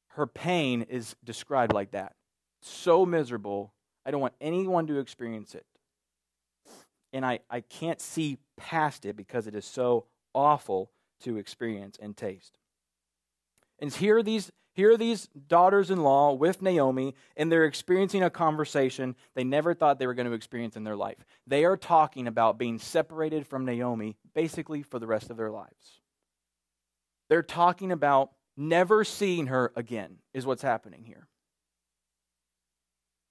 [0.10, 2.16] Her pain is described like that.
[2.62, 3.74] So miserable,
[4.06, 5.66] I don't want anyone to experience it
[7.14, 12.16] and I, I can't see past it because it is so awful to experience and
[12.16, 12.60] taste.
[13.80, 19.44] And here these here are these daughters-in-law with Naomi, and they're experiencing a conversation they
[19.44, 21.18] never thought they were going to experience in their life.
[21.48, 26.00] They are talking about being separated from Naomi basically for the rest of their lives.
[27.28, 31.28] They're talking about never seeing her again, is what's happening here.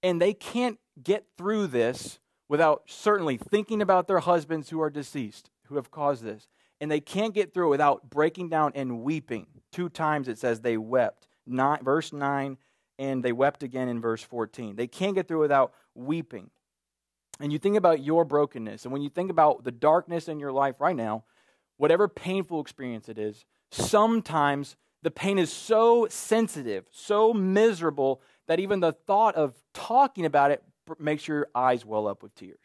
[0.03, 5.49] And they can't get through this without certainly thinking about their husbands who are deceased,
[5.67, 6.49] who have caused this.
[6.81, 9.47] And they can't get through without breaking down and weeping.
[9.71, 11.25] Two times it says they wept.
[11.47, 12.57] Nine, verse 9,
[12.99, 14.75] and they wept again in verse 14.
[14.75, 16.49] They can't get through without weeping.
[17.39, 20.51] And you think about your brokenness, and when you think about the darkness in your
[20.51, 21.23] life right now,
[21.77, 28.79] whatever painful experience it is, sometimes the pain is so sensitive, so miserable, that even
[28.79, 30.63] the thought of talking about it
[30.99, 32.57] makes your eyes well up with tears.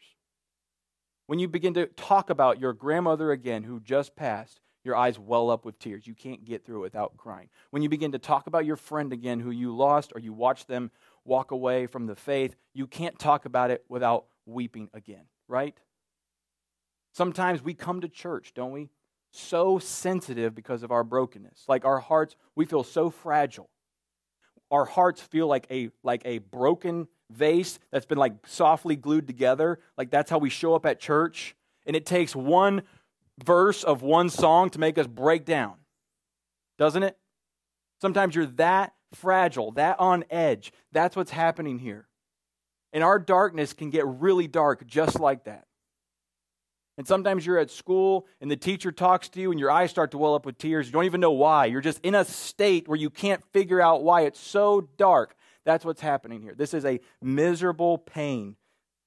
[1.27, 5.49] When you begin to talk about your grandmother again who just passed, your eyes well
[5.49, 6.05] up with tears.
[6.05, 7.49] You can't get through it without crying.
[7.71, 10.65] When you begin to talk about your friend again who you lost or you watch
[10.65, 10.91] them
[11.25, 15.79] walk away from the faith, you can't talk about it without weeping again, right?
[17.13, 18.89] Sometimes we come to church, don't we?
[19.31, 21.65] So sensitive because of our brokenness.
[21.67, 23.69] Like our hearts, we feel so fragile.
[24.69, 29.79] Our hearts feel like a like a broken vase that's been like softly glued together.
[29.97, 31.55] Like that's how we show up at church.
[31.85, 32.83] And it takes one
[33.43, 35.75] verse of one song to make us break down.
[36.77, 37.17] Doesn't it?
[38.01, 40.71] Sometimes you're that fragile, that on edge.
[40.91, 42.07] That's what's happening here.
[42.91, 45.65] And our darkness can get really dark just like that.
[46.97, 50.11] And sometimes you're at school and the teacher talks to you and your eyes start
[50.11, 50.85] to well up with tears.
[50.85, 51.65] You don't even know why.
[51.65, 55.35] You're just in a state where you can't figure out why it's so dark.
[55.65, 56.53] That's what's happening here.
[56.55, 58.57] This is a miserable pain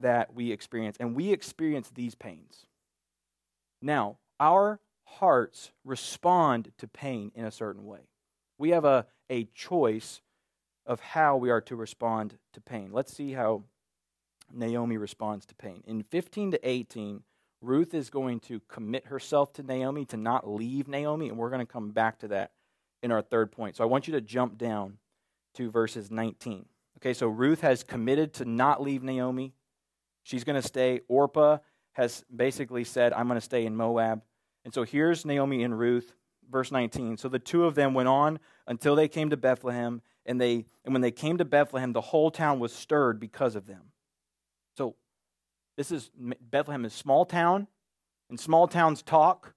[0.00, 2.66] that we experience, and we experience these pains.
[3.80, 8.08] Now, our hearts respond to pain in a certain way.
[8.58, 10.20] We have a, a choice
[10.86, 12.90] of how we are to respond to pain.
[12.92, 13.64] Let's see how
[14.52, 15.82] Naomi responds to pain.
[15.86, 17.22] In 15 to 18,
[17.60, 21.64] Ruth is going to commit herself to Naomi to not leave Naomi, and we're going
[21.64, 22.52] to come back to that
[23.02, 23.76] in our third point.
[23.76, 24.98] So I want you to jump down
[25.54, 26.66] to verses 19.
[26.98, 29.52] Okay, so Ruth has committed to not leave Naomi.
[30.22, 31.00] She's going to stay.
[31.08, 31.58] Orpah
[31.92, 34.22] has basically said, I'm going to stay in Moab.
[34.66, 36.12] And so here's Naomi and Ruth,
[36.50, 37.16] verse 19.
[37.18, 40.92] So the two of them went on until they came to Bethlehem, and they and
[40.92, 43.92] when they came to Bethlehem, the whole town was stirred because of them.
[44.76, 44.96] So
[45.76, 47.68] this is Bethlehem is small town,
[48.28, 49.54] and small towns talk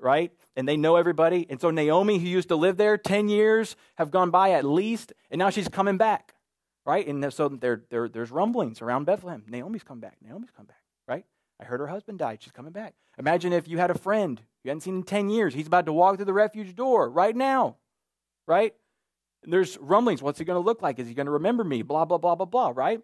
[0.00, 0.30] right?
[0.56, 1.44] And they know everybody.
[1.50, 5.12] And so Naomi, who used to live there 10 years, have gone by at least,
[5.28, 6.34] and now she's coming back,
[6.86, 7.04] right?
[7.04, 9.42] And so there, there, there's rumblings around Bethlehem.
[9.48, 10.18] Naomi's come back.
[10.22, 10.78] Naomi's come back?
[11.60, 12.42] I heard her husband died.
[12.42, 12.94] She's coming back.
[13.18, 15.54] Imagine if you had a friend you hadn't seen in 10 years.
[15.54, 17.76] He's about to walk through the refuge door right now,
[18.46, 18.74] right?
[19.42, 20.20] And there's rumblings.
[20.20, 20.98] What's he going to look like?
[20.98, 21.82] Is he going to remember me?
[21.82, 23.00] Blah, blah, blah, blah, blah, right?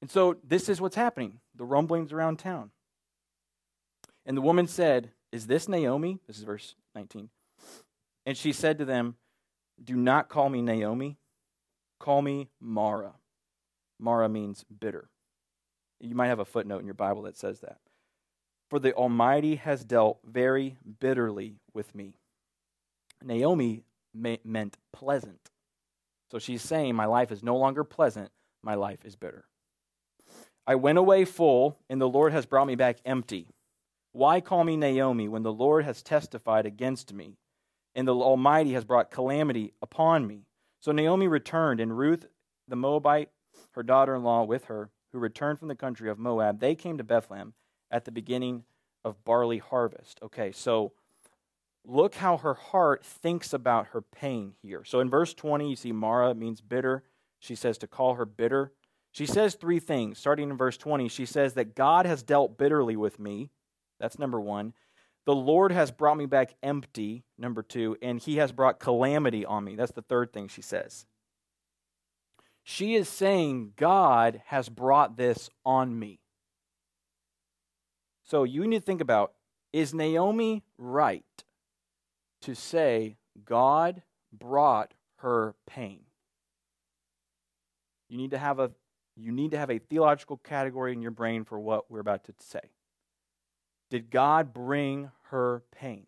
[0.00, 2.70] And so this is what's happening the rumblings around town.
[4.24, 6.20] And the woman said, is this Naomi?
[6.26, 7.30] This is verse 19.
[8.24, 9.16] And she said to them,
[9.82, 11.18] Do not call me Naomi,
[11.98, 13.14] call me Mara.
[13.98, 15.08] Mara means bitter.
[16.00, 17.78] You might have a footnote in your Bible that says that.
[18.68, 22.14] For the Almighty has dealt very bitterly with me.
[23.22, 25.50] Naomi meant pleasant.
[26.30, 28.30] So she's saying, My life is no longer pleasant,
[28.62, 29.46] my life is bitter.
[30.66, 33.48] I went away full, and the Lord has brought me back empty.
[34.12, 37.38] Why call me Naomi when the Lord has testified against me,
[37.94, 40.44] and the Almighty has brought calamity upon me?
[40.80, 42.26] So Naomi returned, and Ruth
[42.68, 43.30] the Moabite,
[43.72, 46.98] her daughter in law, with her, who returned from the country of Moab, they came
[46.98, 47.54] to Bethlehem
[47.90, 48.64] at the beginning
[49.04, 50.18] of barley harvest.
[50.22, 50.92] Okay, so
[51.84, 54.84] look how her heart thinks about her pain here.
[54.84, 57.04] So in verse 20, you see Mara means bitter.
[57.38, 58.72] She says to call her bitter.
[59.12, 60.18] She says three things.
[60.18, 63.50] Starting in verse 20, she says that God has dealt bitterly with me.
[63.98, 64.74] That's number one.
[65.24, 69.64] The Lord has brought me back empty, number two, and he has brought calamity on
[69.64, 69.76] me.
[69.76, 71.06] That's the third thing she says.
[72.64, 76.20] She is saying, God has brought this on me.
[78.28, 79.32] So you need to think about
[79.72, 81.24] is Naomi right
[82.42, 86.00] to say God brought her pain?
[88.08, 88.70] You need to have a
[89.16, 92.34] you need to have a theological category in your brain for what we're about to
[92.38, 92.60] say.
[93.90, 96.06] Did God bring her pain?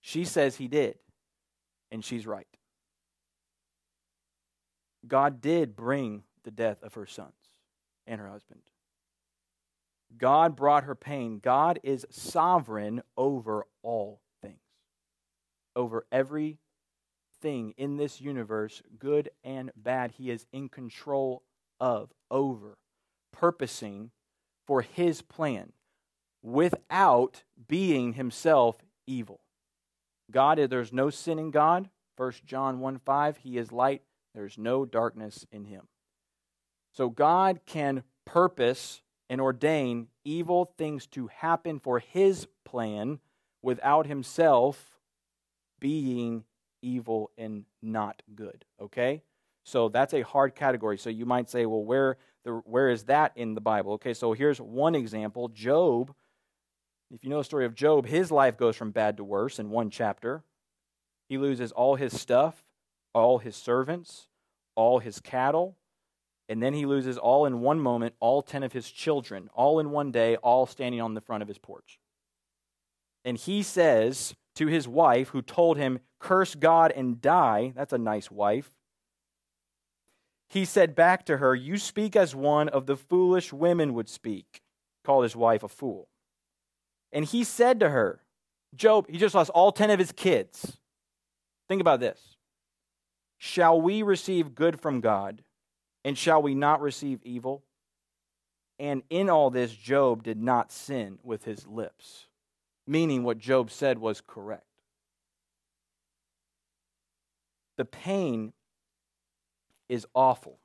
[0.00, 0.96] She says he did,
[1.90, 2.46] and she's right.
[5.08, 7.32] God did bring the death of her sons
[8.06, 8.60] and her husband.
[10.16, 11.40] God brought her pain.
[11.42, 14.60] God is sovereign over all things,
[15.74, 16.58] over everything
[17.76, 20.12] in this universe, good and bad.
[20.12, 21.42] He is in control
[21.80, 22.78] of, over,
[23.32, 24.10] purposing
[24.66, 25.72] for his plan
[26.42, 29.40] without being himself evil.
[30.30, 31.88] God, there's no sin in God.
[32.16, 34.02] 1 John 1 5, he is light,
[34.34, 35.88] there's no darkness in him.
[36.92, 43.18] So God can purpose and ordain evil things to happen for his plan
[43.62, 44.98] without himself
[45.80, 46.44] being
[46.82, 48.64] evil and not good.
[48.80, 49.22] Okay?
[49.64, 50.98] So that's a hard category.
[50.98, 53.94] So you might say, well, where, the, where is that in the Bible?
[53.94, 56.14] Okay, so here's one example Job
[57.14, 59.70] if you know the story of Job, his life goes from bad to worse in
[59.70, 60.42] one chapter.
[61.28, 62.64] He loses all his stuff,
[63.14, 64.28] all his servants,
[64.74, 65.76] all his cattle,
[66.48, 69.90] and then he loses all in one moment all 10 of his children, all in
[69.90, 71.98] one day, all standing on the front of his porch.
[73.24, 77.72] And he says to his wife, who told him, Curse God and die.
[77.74, 78.70] That's a nice wife.
[80.48, 84.60] He said back to her, You speak as one of the foolish women would speak.
[85.04, 86.08] Called his wife a fool.
[87.12, 88.22] And he said to her,
[88.74, 90.78] Job, he just lost all 10 of his kids.
[91.68, 92.36] Think about this.
[93.38, 95.42] Shall we receive good from God,
[96.04, 97.62] and shall we not receive evil?
[98.78, 102.26] And in all this, Job did not sin with his lips,
[102.86, 104.64] meaning what Job said was correct.
[107.76, 108.52] The pain
[109.88, 110.58] is awful.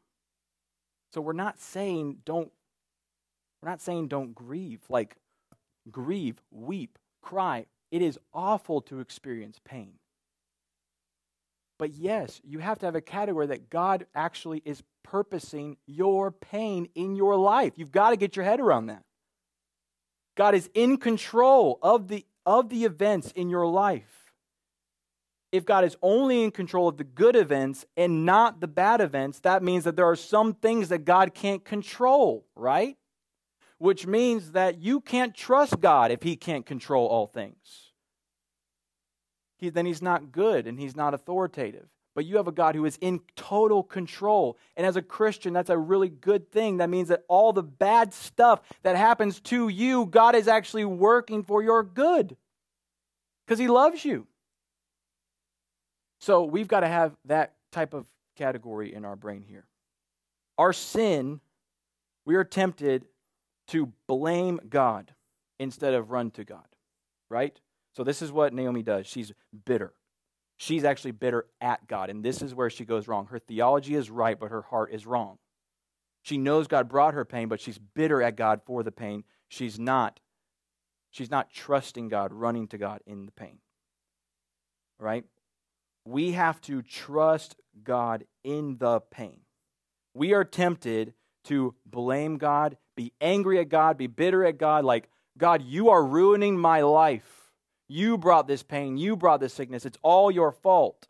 [1.13, 2.51] So we're not saying don't
[3.61, 4.81] we're not saying don't grieve.
[4.89, 5.17] Like
[5.91, 7.65] grieve, weep, cry.
[7.91, 9.93] It is awful to experience pain.
[11.77, 16.87] But yes, you have to have a category that God actually is purposing your pain
[16.95, 17.73] in your life.
[17.75, 19.03] You've got to get your head around that.
[20.35, 24.31] God is in control of the, of the events in your life.
[25.51, 29.39] If God is only in control of the good events and not the bad events,
[29.39, 32.97] that means that there are some things that God can't control, right?
[33.79, 37.93] which means that you can't trust God if He can't control all things.
[39.57, 41.87] He, then He's not good and He's not authoritative.
[42.19, 44.57] But you have a God who is in total control.
[44.75, 46.79] And as a Christian, that's a really good thing.
[46.79, 51.43] That means that all the bad stuff that happens to you, God is actually working
[51.43, 52.35] for your good
[53.47, 54.27] because He loves you.
[56.19, 59.63] So we've got to have that type of category in our brain here.
[60.57, 61.39] Our sin,
[62.25, 63.05] we are tempted
[63.67, 65.13] to blame God
[65.57, 66.67] instead of run to God,
[67.29, 67.57] right?
[67.95, 69.07] So this is what Naomi does.
[69.07, 69.31] She's
[69.63, 69.93] bitter.
[70.59, 73.25] She's actually bitter at God, and this is where she goes wrong.
[73.27, 75.39] Her theology is right, but her heart is wrong.
[76.21, 79.23] She knows God brought her pain, but she's bitter at God for the pain.
[79.47, 80.19] She's not
[81.09, 83.59] she's not trusting God, running to God in the pain.
[84.99, 85.23] Right?
[86.05, 89.39] We have to trust God in the pain.
[90.13, 91.13] We are tempted
[91.45, 95.07] to blame God be angry at God, be bitter at God, like,
[95.37, 97.38] God, you are ruining my life.
[97.89, 98.97] You brought this pain.
[98.97, 99.85] You brought this sickness.
[99.85, 101.07] It's all your fault.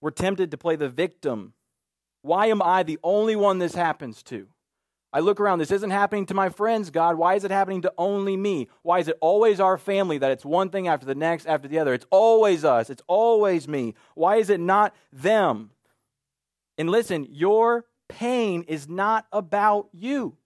[0.00, 1.52] We're tempted to play the victim.
[2.22, 4.48] Why am I the only one this happens to?
[5.12, 7.16] I look around, this isn't happening to my friends, God.
[7.16, 8.68] Why is it happening to only me?
[8.80, 11.78] Why is it always our family that it's one thing after the next after the
[11.78, 11.92] other?
[11.92, 13.94] It's always us, it's always me.
[14.14, 15.70] Why is it not them?
[16.78, 20.38] And listen, your pain is not about you.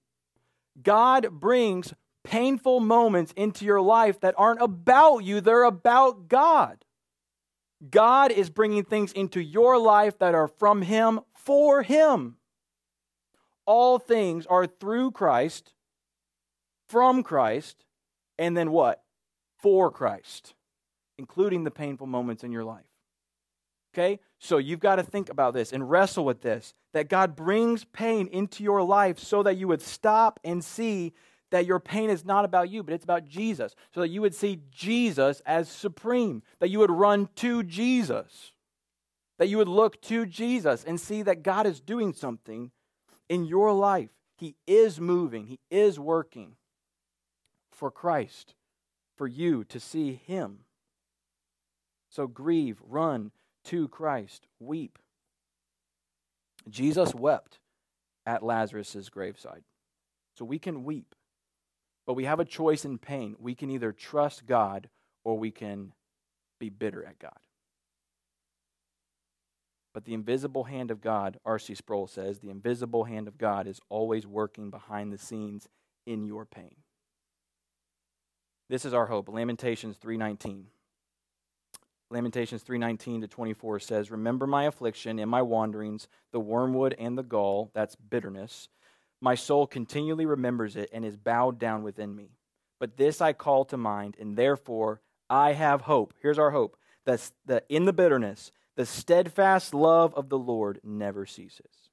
[0.83, 1.95] God brings
[2.27, 6.85] painful moments into your life that aren't about you, they're about God.
[7.89, 12.37] God is bringing things into your life that are from Him for Him.
[13.65, 15.73] All things are through Christ,
[16.89, 17.85] from Christ,
[18.39, 19.03] and then what?
[19.59, 20.55] For Christ,
[21.19, 22.87] including the painful moments in your life.
[23.95, 24.19] Okay?
[24.39, 28.27] So you've got to think about this and wrestle with this that God brings pain
[28.29, 31.13] into your life so that you would stop and see
[31.57, 33.75] that your pain is not about you, but it's about Jesus.
[33.95, 38.53] So that you would see Jesus as supreme, that you would run to Jesus,
[39.39, 42.73] that you would look to Jesus and see that God is doing something
[43.31, 44.11] in your life.
[44.37, 46.57] He is moving, He is working
[47.73, 48.55] for Christ,
[49.17, 50.59] for you to see Him.
[52.11, 53.31] So grieve, run
[53.65, 54.99] to Christ, weep.
[56.69, 57.61] Jesus wept
[58.27, 59.63] at Lazarus' graveside.
[60.35, 61.15] So we can weep.
[62.07, 63.37] But we have a choice in pain.
[63.39, 64.89] We can either trust God
[65.25, 65.93] or we can
[66.59, 67.39] be bitter at God.
[69.93, 71.75] But the invisible hand of God, R.C.
[71.75, 75.69] Sproul says, the invisible hand of God is always working behind the scenes
[76.07, 76.77] in your pain.
[78.69, 79.29] This is our hope.
[79.29, 80.67] Lamentations 3:19.
[82.11, 87.23] Lamentations 3:19 to 24 says, "Remember my affliction and my wanderings, the wormwood and the
[87.23, 88.69] gall, that's bitterness,
[89.21, 92.31] my soul continually remembers it and is bowed down within me.
[92.79, 95.01] But this I call to mind, and therefore
[95.31, 96.15] I have hope.
[96.21, 97.31] Here's our hope that,
[97.69, 101.91] in the bitterness, the steadfast love of the Lord never ceases.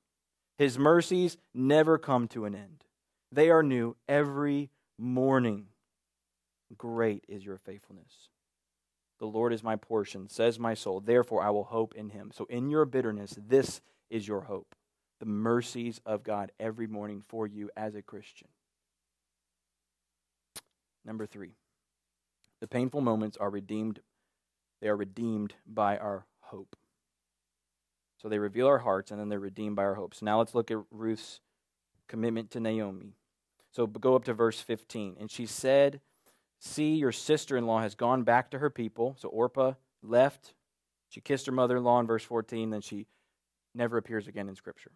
[0.57, 2.84] His mercies never come to an end,
[3.32, 5.67] they are new every morning.
[6.78, 8.30] Great is your faithfulness.
[9.19, 10.99] The Lord is my portion, says my soul.
[10.99, 12.32] Therefore, I will hope in him.
[12.34, 14.76] So, in your bitterness, this is your hope
[15.24, 18.49] the mercies of God every morning for you as a Christian.
[21.05, 21.51] Number three,
[22.59, 24.01] the painful moments are redeemed.
[24.82, 26.76] They are redeemed by our hope.
[28.21, 30.13] So they reveal our hearts and then they're redeemed by our hope.
[30.13, 31.39] So now let's look at Ruth's
[32.09, 33.15] commitment to Naomi.
[33.71, 35.15] So go up to verse 15.
[35.21, 36.01] And she said,
[36.59, 39.15] See, your sister in law has gone back to her people.
[39.17, 40.53] So Orpah left.
[41.07, 42.71] She kissed her mother in law in verse 14.
[42.71, 43.07] Then she
[43.74, 44.91] never appears again in Scripture.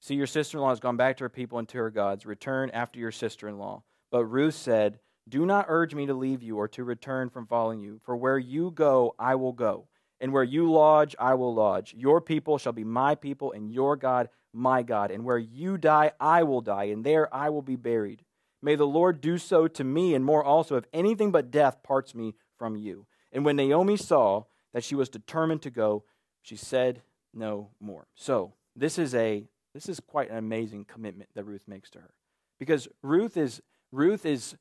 [0.00, 2.24] See, your sister in law has gone back to her people and to her gods.
[2.24, 3.82] Return after your sister in law.
[4.10, 4.98] But Ruth said,
[5.28, 8.00] Do not urge me to leave you or to return from following you.
[8.02, 9.88] For where you go, I will go.
[10.18, 11.94] And where you lodge, I will lodge.
[11.96, 15.10] Your people shall be my people, and your God, my God.
[15.10, 18.24] And where you die, I will die, and there I will be buried.
[18.62, 22.14] May the Lord do so to me, and more also, if anything but death parts
[22.14, 23.06] me from you.
[23.32, 24.44] And when Naomi saw
[24.74, 26.04] that she was determined to go,
[26.42, 28.06] she said no more.
[28.14, 32.10] So, this is a this is quite an amazing commitment that Ruth makes to her.
[32.58, 33.62] Because Ruth is
[33.92, 34.56] Ruth is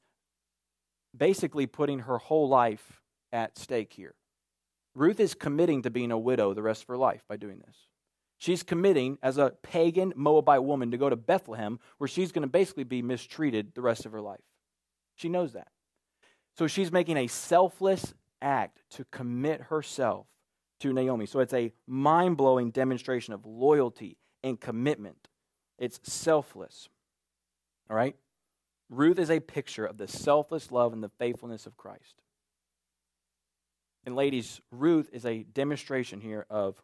[1.15, 3.01] basically putting her whole life
[3.31, 4.15] at stake here.
[4.95, 7.75] Ruth is committing to being a widow the rest of her life by doing this.
[8.37, 12.47] She's committing as a pagan Moabite woman to go to Bethlehem, where she's going to
[12.47, 14.39] basically be mistreated the rest of her life.
[15.15, 15.67] She knows that.
[16.57, 20.27] So she's making a selfless act to commit herself
[20.79, 21.25] to Naomi.
[21.25, 25.27] So it's a mind blowing demonstration of loyalty and commitment.
[25.77, 26.89] It's selfless.
[27.89, 28.15] All right?
[28.89, 32.15] Ruth is a picture of the selfless love and the faithfulness of Christ.
[34.05, 36.81] And ladies, Ruth is a demonstration here of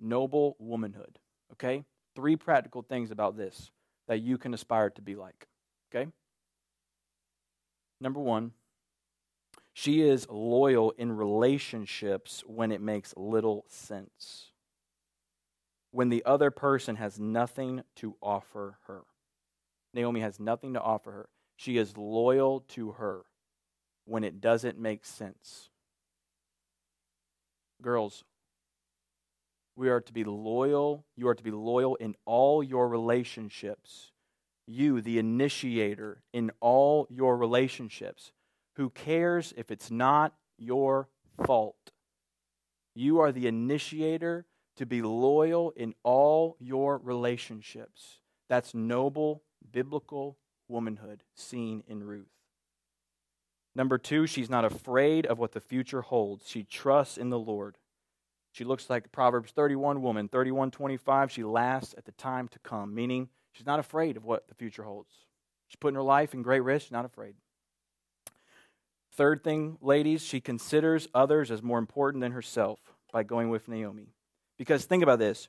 [0.00, 1.18] noble womanhood.
[1.52, 1.84] Okay?
[2.14, 3.70] Three practical things about this
[4.06, 5.46] that you can aspire to be like.
[5.90, 6.10] Okay?
[8.00, 8.52] Number one,
[9.72, 14.47] she is loyal in relationships when it makes little sense
[15.90, 19.02] when the other person has nothing to offer her.
[19.94, 21.28] Naomi has nothing to offer her.
[21.56, 23.24] She is loyal to her
[24.04, 25.70] when it doesn't make sense.
[27.80, 28.24] Girls,
[29.76, 31.04] we are to be loyal.
[31.16, 34.10] You are to be loyal in all your relationships.
[34.66, 38.32] You, the initiator in all your relationships.
[38.74, 41.08] Who cares if it's not your
[41.46, 41.92] fault?
[42.94, 44.46] You are the initiator
[44.78, 48.18] to be loyal in all your relationships.
[48.48, 52.30] That's noble, biblical womanhood seen in Ruth.
[53.74, 56.48] Number two, she's not afraid of what the future holds.
[56.48, 57.76] She trusts in the Lord.
[58.50, 61.30] She looks like Proverbs 31 woman, 31:25.
[61.30, 64.82] She lasts at the time to come, meaning she's not afraid of what the future
[64.84, 65.26] holds.
[65.68, 67.36] She's putting her life in great risk, not afraid.
[69.12, 74.14] Third thing, ladies, she considers others as more important than herself by going with Naomi.
[74.58, 75.48] Because think about this.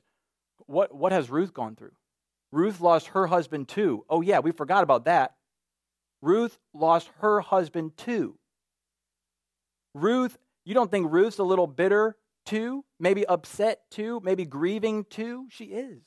[0.66, 1.92] What, what has Ruth gone through?
[2.52, 4.04] Ruth lost her husband too.
[4.08, 5.34] Oh, yeah, we forgot about that.
[6.22, 8.38] Ruth lost her husband too.
[9.94, 12.84] Ruth, you don't think Ruth's a little bitter too?
[12.98, 14.20] Maybe upset too?
[14.22, 15.46] Maybe grieving too?
[15.50, 16.02] She is.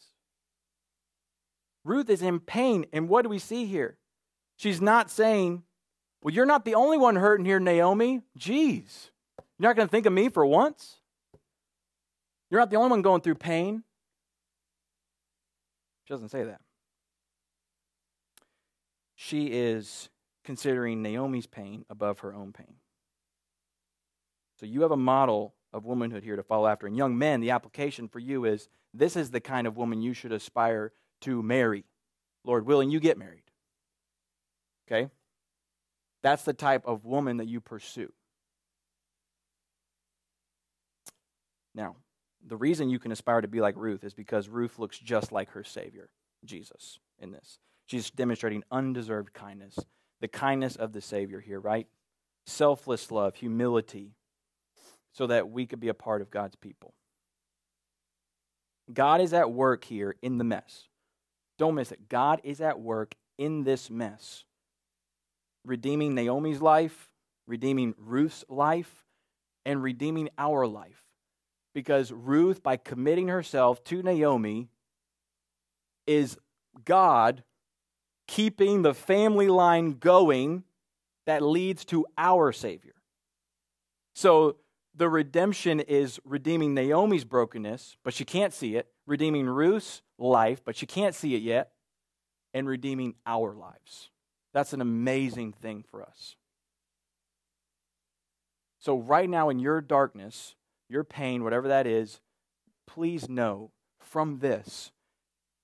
[1.84, 2.86] Ruth is in pain.
[2.93, 3.97] And what do we see here?
[4.58, 5.64] She's not saying,
[6.22, 8.22] Well, you're not the only one hurting here, Naomi.
[8.38, 9.10] Jeez.
[9.58, 10.99] You're not going to think of me for once?
[12.54, 13.82] You're not the only one going through pain.
[16.04, 16.62] She doesn't say that.
[19.16, 20.10] She is
[20.45, 22.76] considering Naomi's pain above her own pain.
[24.60, 26.86] So you have a model of womanhood here to follow after.
[26.86, 30.14] And young men, the application for you is this is the kind of woman you
[30.14, 30.91] should aspire
[31.22, 31.86] to marry.
[32.43, 33.49] Lord willing, you get married.
[34.88, 35.10] Okay?
[36.22, 38.14] That's the type of woman that you pursue.
[41.74, 41.95] Now,
[42.46, 45.50] the reason you can aspire to be like Ruth is because Ruth looks just like
[45.52, 46.10] her Savior,
[46.44, 47.60] Jesus, in this.
[47.86, 49.78] She's demonstrating undeserved kindness,
[50.22, 51.88] the kindness of the Savior here, right?
[52.46, 54.16] Selfless love, humility,
[55.14, 56.94] so that we could be a part of God's people.
[58.91, 60.88] God is at work here in the mess.
[61.58, 62.10] Don't miss it.
[62.10, 64.44] God is at work in this mess,
[65.64, 67.10] redeeming Naomi's life,
[67.48, 69.06] redeeming Ruth's life,
[69.66, 71.03] and redeeming our life
[71.74, 74.69] because Ruth, by committing herself to Naomi,
[76.05, 76.38] is
[76.86, 77.43] God
[78.28, 80.63] keeping the family line going
[81.26, 82.95] that leads to our Savior.
[84.13, 84.57] So
[84.95, 90.76] the redemption is redeeming Naomi's brokenness, but she can't see it, redeeming Ruth's life, but
[90.76, 91.71] she can't see it yet,
[92.53, 94.09] and redeeming our lives.
[94.53, 96.36] That's an amazing thing for us.
[98.80, 100.55] So, right now in your darkness,
[100.90, 102.20] your pain, whatever that is,
[102.88, 104.92] please know from this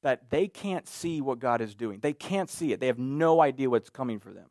[0.02, 2.00] that they can't see what God is doing.
[2.00, 2.80] They can't see it.
[2.80, 4.48] They have no idea what's coming for them.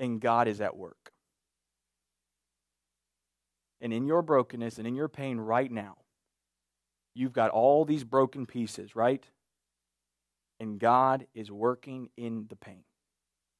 [0.00, 1.12] And God is at work.
[3.80, 5.96] And in your brokenness and in your pain right now,
[7.14, 9.24] you've got all these broken pieces, right?
[10.60, 12.84] And God is working in the pain.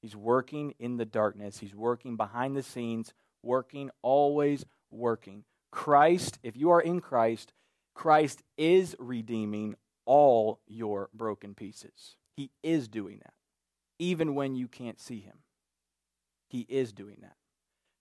[0.01, 1.59] He's working in the darkness.
[1.59, 3.13] He's working behind the scenes,
[3.43, 5.45] working always working.
[5.71, 7.53] Christ, if you are in Christ,
[7.95, 12.17] Christ is redeeming all your broken pieces.
[12.37, 13.35] He is doing that,
[13.99, 15.39] even when you can't see him.
[16.49, 17.37] He is doing that.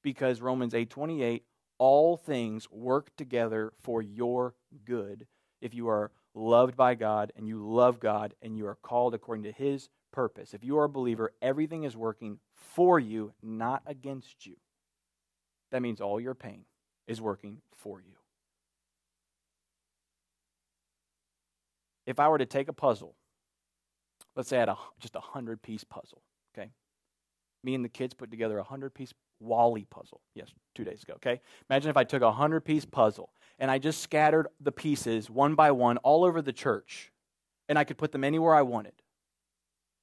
[0.04, 1.44] Because Romans 8:28,
[1.80, 5.28] all things work together for your good
[5.62, 9.44] if you are loved by God and you love God and you are called according
[9.44, 10.54] to his purpose.
[10.54, 14.56] If you are a believer, everything is working for you, not against you.
[15.72, 16.66] That means all your pain,
[17.08, 18.14] is working for you.
[22.05, 23.16] If I were to take a puzzle,
[24.36, 26.22] let's say I had a, just a 100 piece puzzle,
[26.58, 26.72] okay?
[27.64, 30.22] Me and the kids put together a 100 piece WALL-E puzzle.
[30.34, 31.41] Yes, two days ago, okay?
[31.70, 35.55] Imagine if I took a 100 piece puzzle and I just scattered the pieces one
[35.55, 37.12] by one all over the church
[37.68, 38.93] and I could put them anywhere I wanted.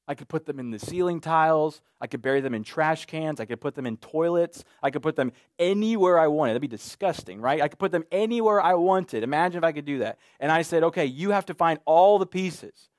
[0.07, 1.81] I could put them in the ceiling tiles.
[2.01, 3.41] I could bury them in trash cans.
[3.41, 4.65] I could put them in toilets.
[4.83, 6.53] I could put them anywhere I wanted.
[6.53, 7.63] That'd be disgusting, right?
[7.63, 9.23] I could put them anywhere I wanted.
[9.23, 10.19] Imagine if I could do that.
[10.41, 12.91] And I said, okay, you have to find all the pieces.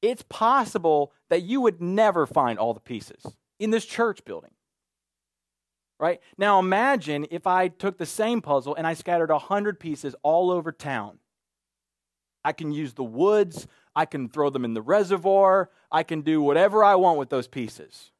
[0.00, 3.24] It's possible that you would never find all the pieces
[3.60, 4.52] in this church building.
[6.00, 6.20] Right?
[6.38, 10.72] Now imagine if I took the same puzzle and I scattered 100 pieces all over
[10.72, 11.18] town.
[12.44, 13.68] I can use the woods.
[13.94, 15.70] I can throw them in the reservoir.
[15.92, 18.10] I can do whatever I want with those pieces.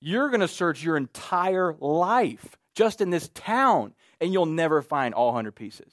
[0.00, 5.14] You're going to search your entire life just in this town, and you'll never find
[5.14, 5.92] all 100 pieces.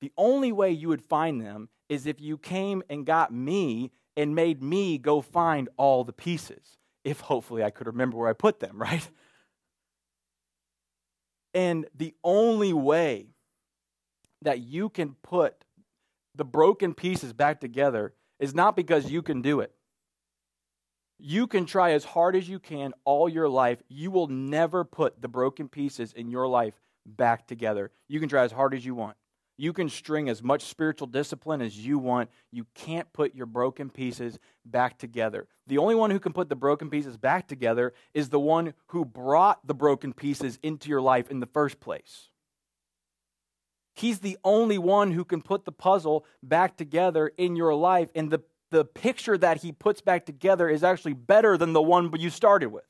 [0.00, 4.34] The only way you would find them is if you came and got me and
[4.34, 6.78] made me go find all the pieces.
[7.04, 9.06] If hopefully I could remember where I put them, right?
[11.52, 13.28] And the only way
[14.42, 15.63] that you can put
[16.34, 19.72] the broken pieces back together is not because you can do it.
[21.18, 23.82] You can try as hard as you can all your life.
[23.88, 26.74] You will never put the broken pieces in your life
[27.06, 27.90] back together.
[28.08, 29.16] You can try as hard as you want.
[29.56, 32.30] You can string as much spiritual discipline as you want.
[32.50, 35.46] You can't put your broken pieces back together.
[35.68, 39.04] The only one who can put the broken pieces back together is the one who
[39.04, 42.30] brought the broken pieces into your life in the first place.
[43.94, 48.10] He's the only one who can put the puzzle back together in your life.
[48.14, 48.40] And the,
[48.70, 52.70] the picture that he puts back together is actually better than the one you started
[52.70, 52.84] with.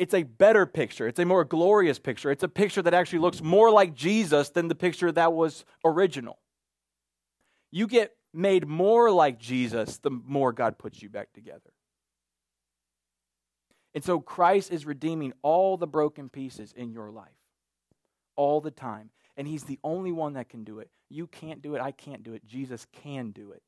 [0.00, 1.06] It's a better picture.
[1.06, 2.30] It's a more glorious picture.
[2.30, 6.38] It's a picture that actually looks more like Jesus than the picture that was original.
[7.70, 11.72] You get made more like Jesus the more God puts you back together.
[13.94, 17.39] And so Christ is redeeming all the broken pieces in your life
[18.36, 19.10] all the time.
[19.36, 20.90] And He's the only one that can do it.
[21.08, 21.80] You can't do it.
[21.80, 22.46] I can't do it.
[22.46, 23.62] Jesus can do it.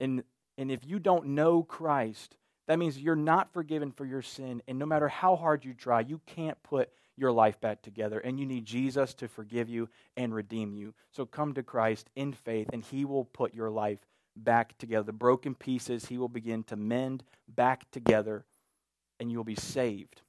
[0.00, 0.22] And,
[0.58, 2.36] and if you don't know Christ,
[2.68, 4.62] that means you're not forgiven for your sin.
[4.66, 8.18] And no matter how hard you try, you can't put your life back together.
[8.18, 10.94] And you need Jesus to forgive you and redeem you.
[11.12, 14.00] So come to Christ in faith, and He will put your life
[14.36, 15.04] back together.
[15.04, 18.44] The broken pieces, He will begin to mend back together,
[19.18, 20.22] and you'll be saved.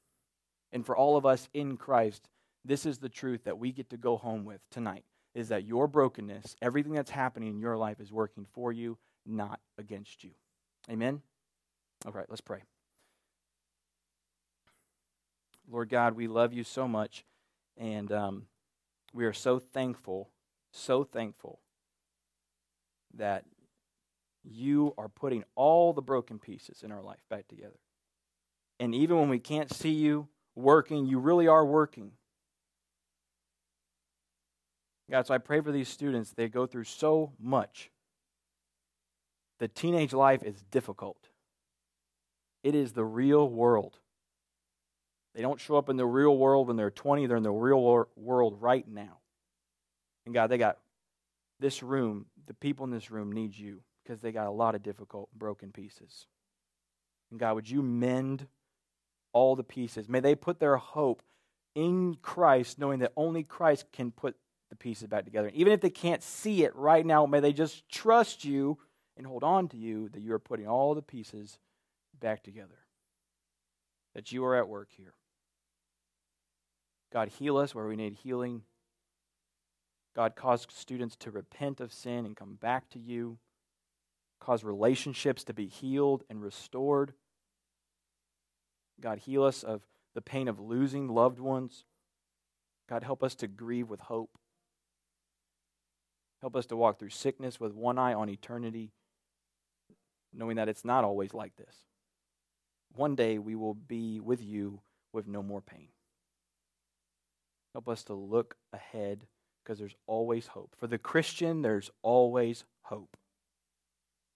[0.71, 2.29] And for all of us in Christ,
[2.67, 5.87] this is the truth that we get to go home with tonight is that your
[5.87, 10.31] brokenness, everything that's happening in your life is working for you, not against you.
[10.89, 11.21] Amen.
[12.05, 12.63] All right, let's pray.
[15.69, 17.25] Lord God, we love you so much,
[17.77, 18.43] and um,
[19.13, 20.29] we are so thankful,
[20.71, 21.59] so thankful
[23.13, 23.45] that
[24.43, 27.79] you are putting all the broken pieces in our life back together.
[28.79, 32.11] And even when we can't see you working, you really are working.
[35.09, 36.31] God, so I pray for these students.
[36.31, 37.89] They go through so much.
[39.59, 41.29] The teenage life is difficult.
[42.63, 43.97] It is the real world.
[45.33, 48.07] They don't show up in the real world when they're 20, they're in the real
[48.15, 49.19] world right now.
[50.25, 50.79] And God, they got
[51.59, 54.83] this room, the people in this room need you because they got a lot of
[54.83, 56.27] difficult, broken pieces.
[57.31, 58.47] And God, would you mend
[59.31, 60.09] all the pieces?
[60.09, 61.21] May they put their hope
[61.75, 64.35] in Christ, knowing that only Christ can put
[64.69, 65.51] the pieces back together.
[65.53, 68.77] Even if they can't see it right now, may they just trust you
[69.15, 71.59] and hold on to you that you are putting all the pieces
[72.19, 72.79] back together.
[74.13, 75.13] That you are at work here.
[77.11, 78.63] God, heal us where we need healing.
[80.15, 83.37] God, cause students to repent of sin and come back to you.
[84.39, 87.13] Cause relationships to be healed and restored.
[88.99, 89.81] God, heal us of
[90.13, 91.85] the pain of losing loved ones.
[92.89, 94.37] God, help us to grieve with hope.
[96.41, 98.91] Help us to walk through sickness with one eye on eternity,
[100.33, 101.75] knowing that it's not always like this.
[102.95, 104.81] One day we will be with you
[105.13, 105.89] with no more pain.
[107.73, 109.25] Help us to look ahead
[109.63, 110.75] because there's always hope.
[110.77, 113.17] For the Christian, there's always hope.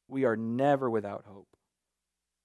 [0.07, 1.47] We are never without hope.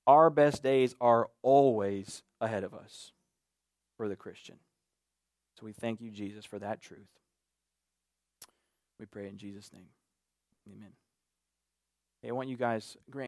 [0.07, 3.12] Our best days are always ahead of us
[3.96, 4.57] for the Christian.
[5.59, 7.09] So we thank you, Jesus, for that truth.
[8.99, 9.88] We pray in Jesus' name.
[10.68, 10.92] Amen.
[12.22, 13.24] Hey, I want you guys, Grant.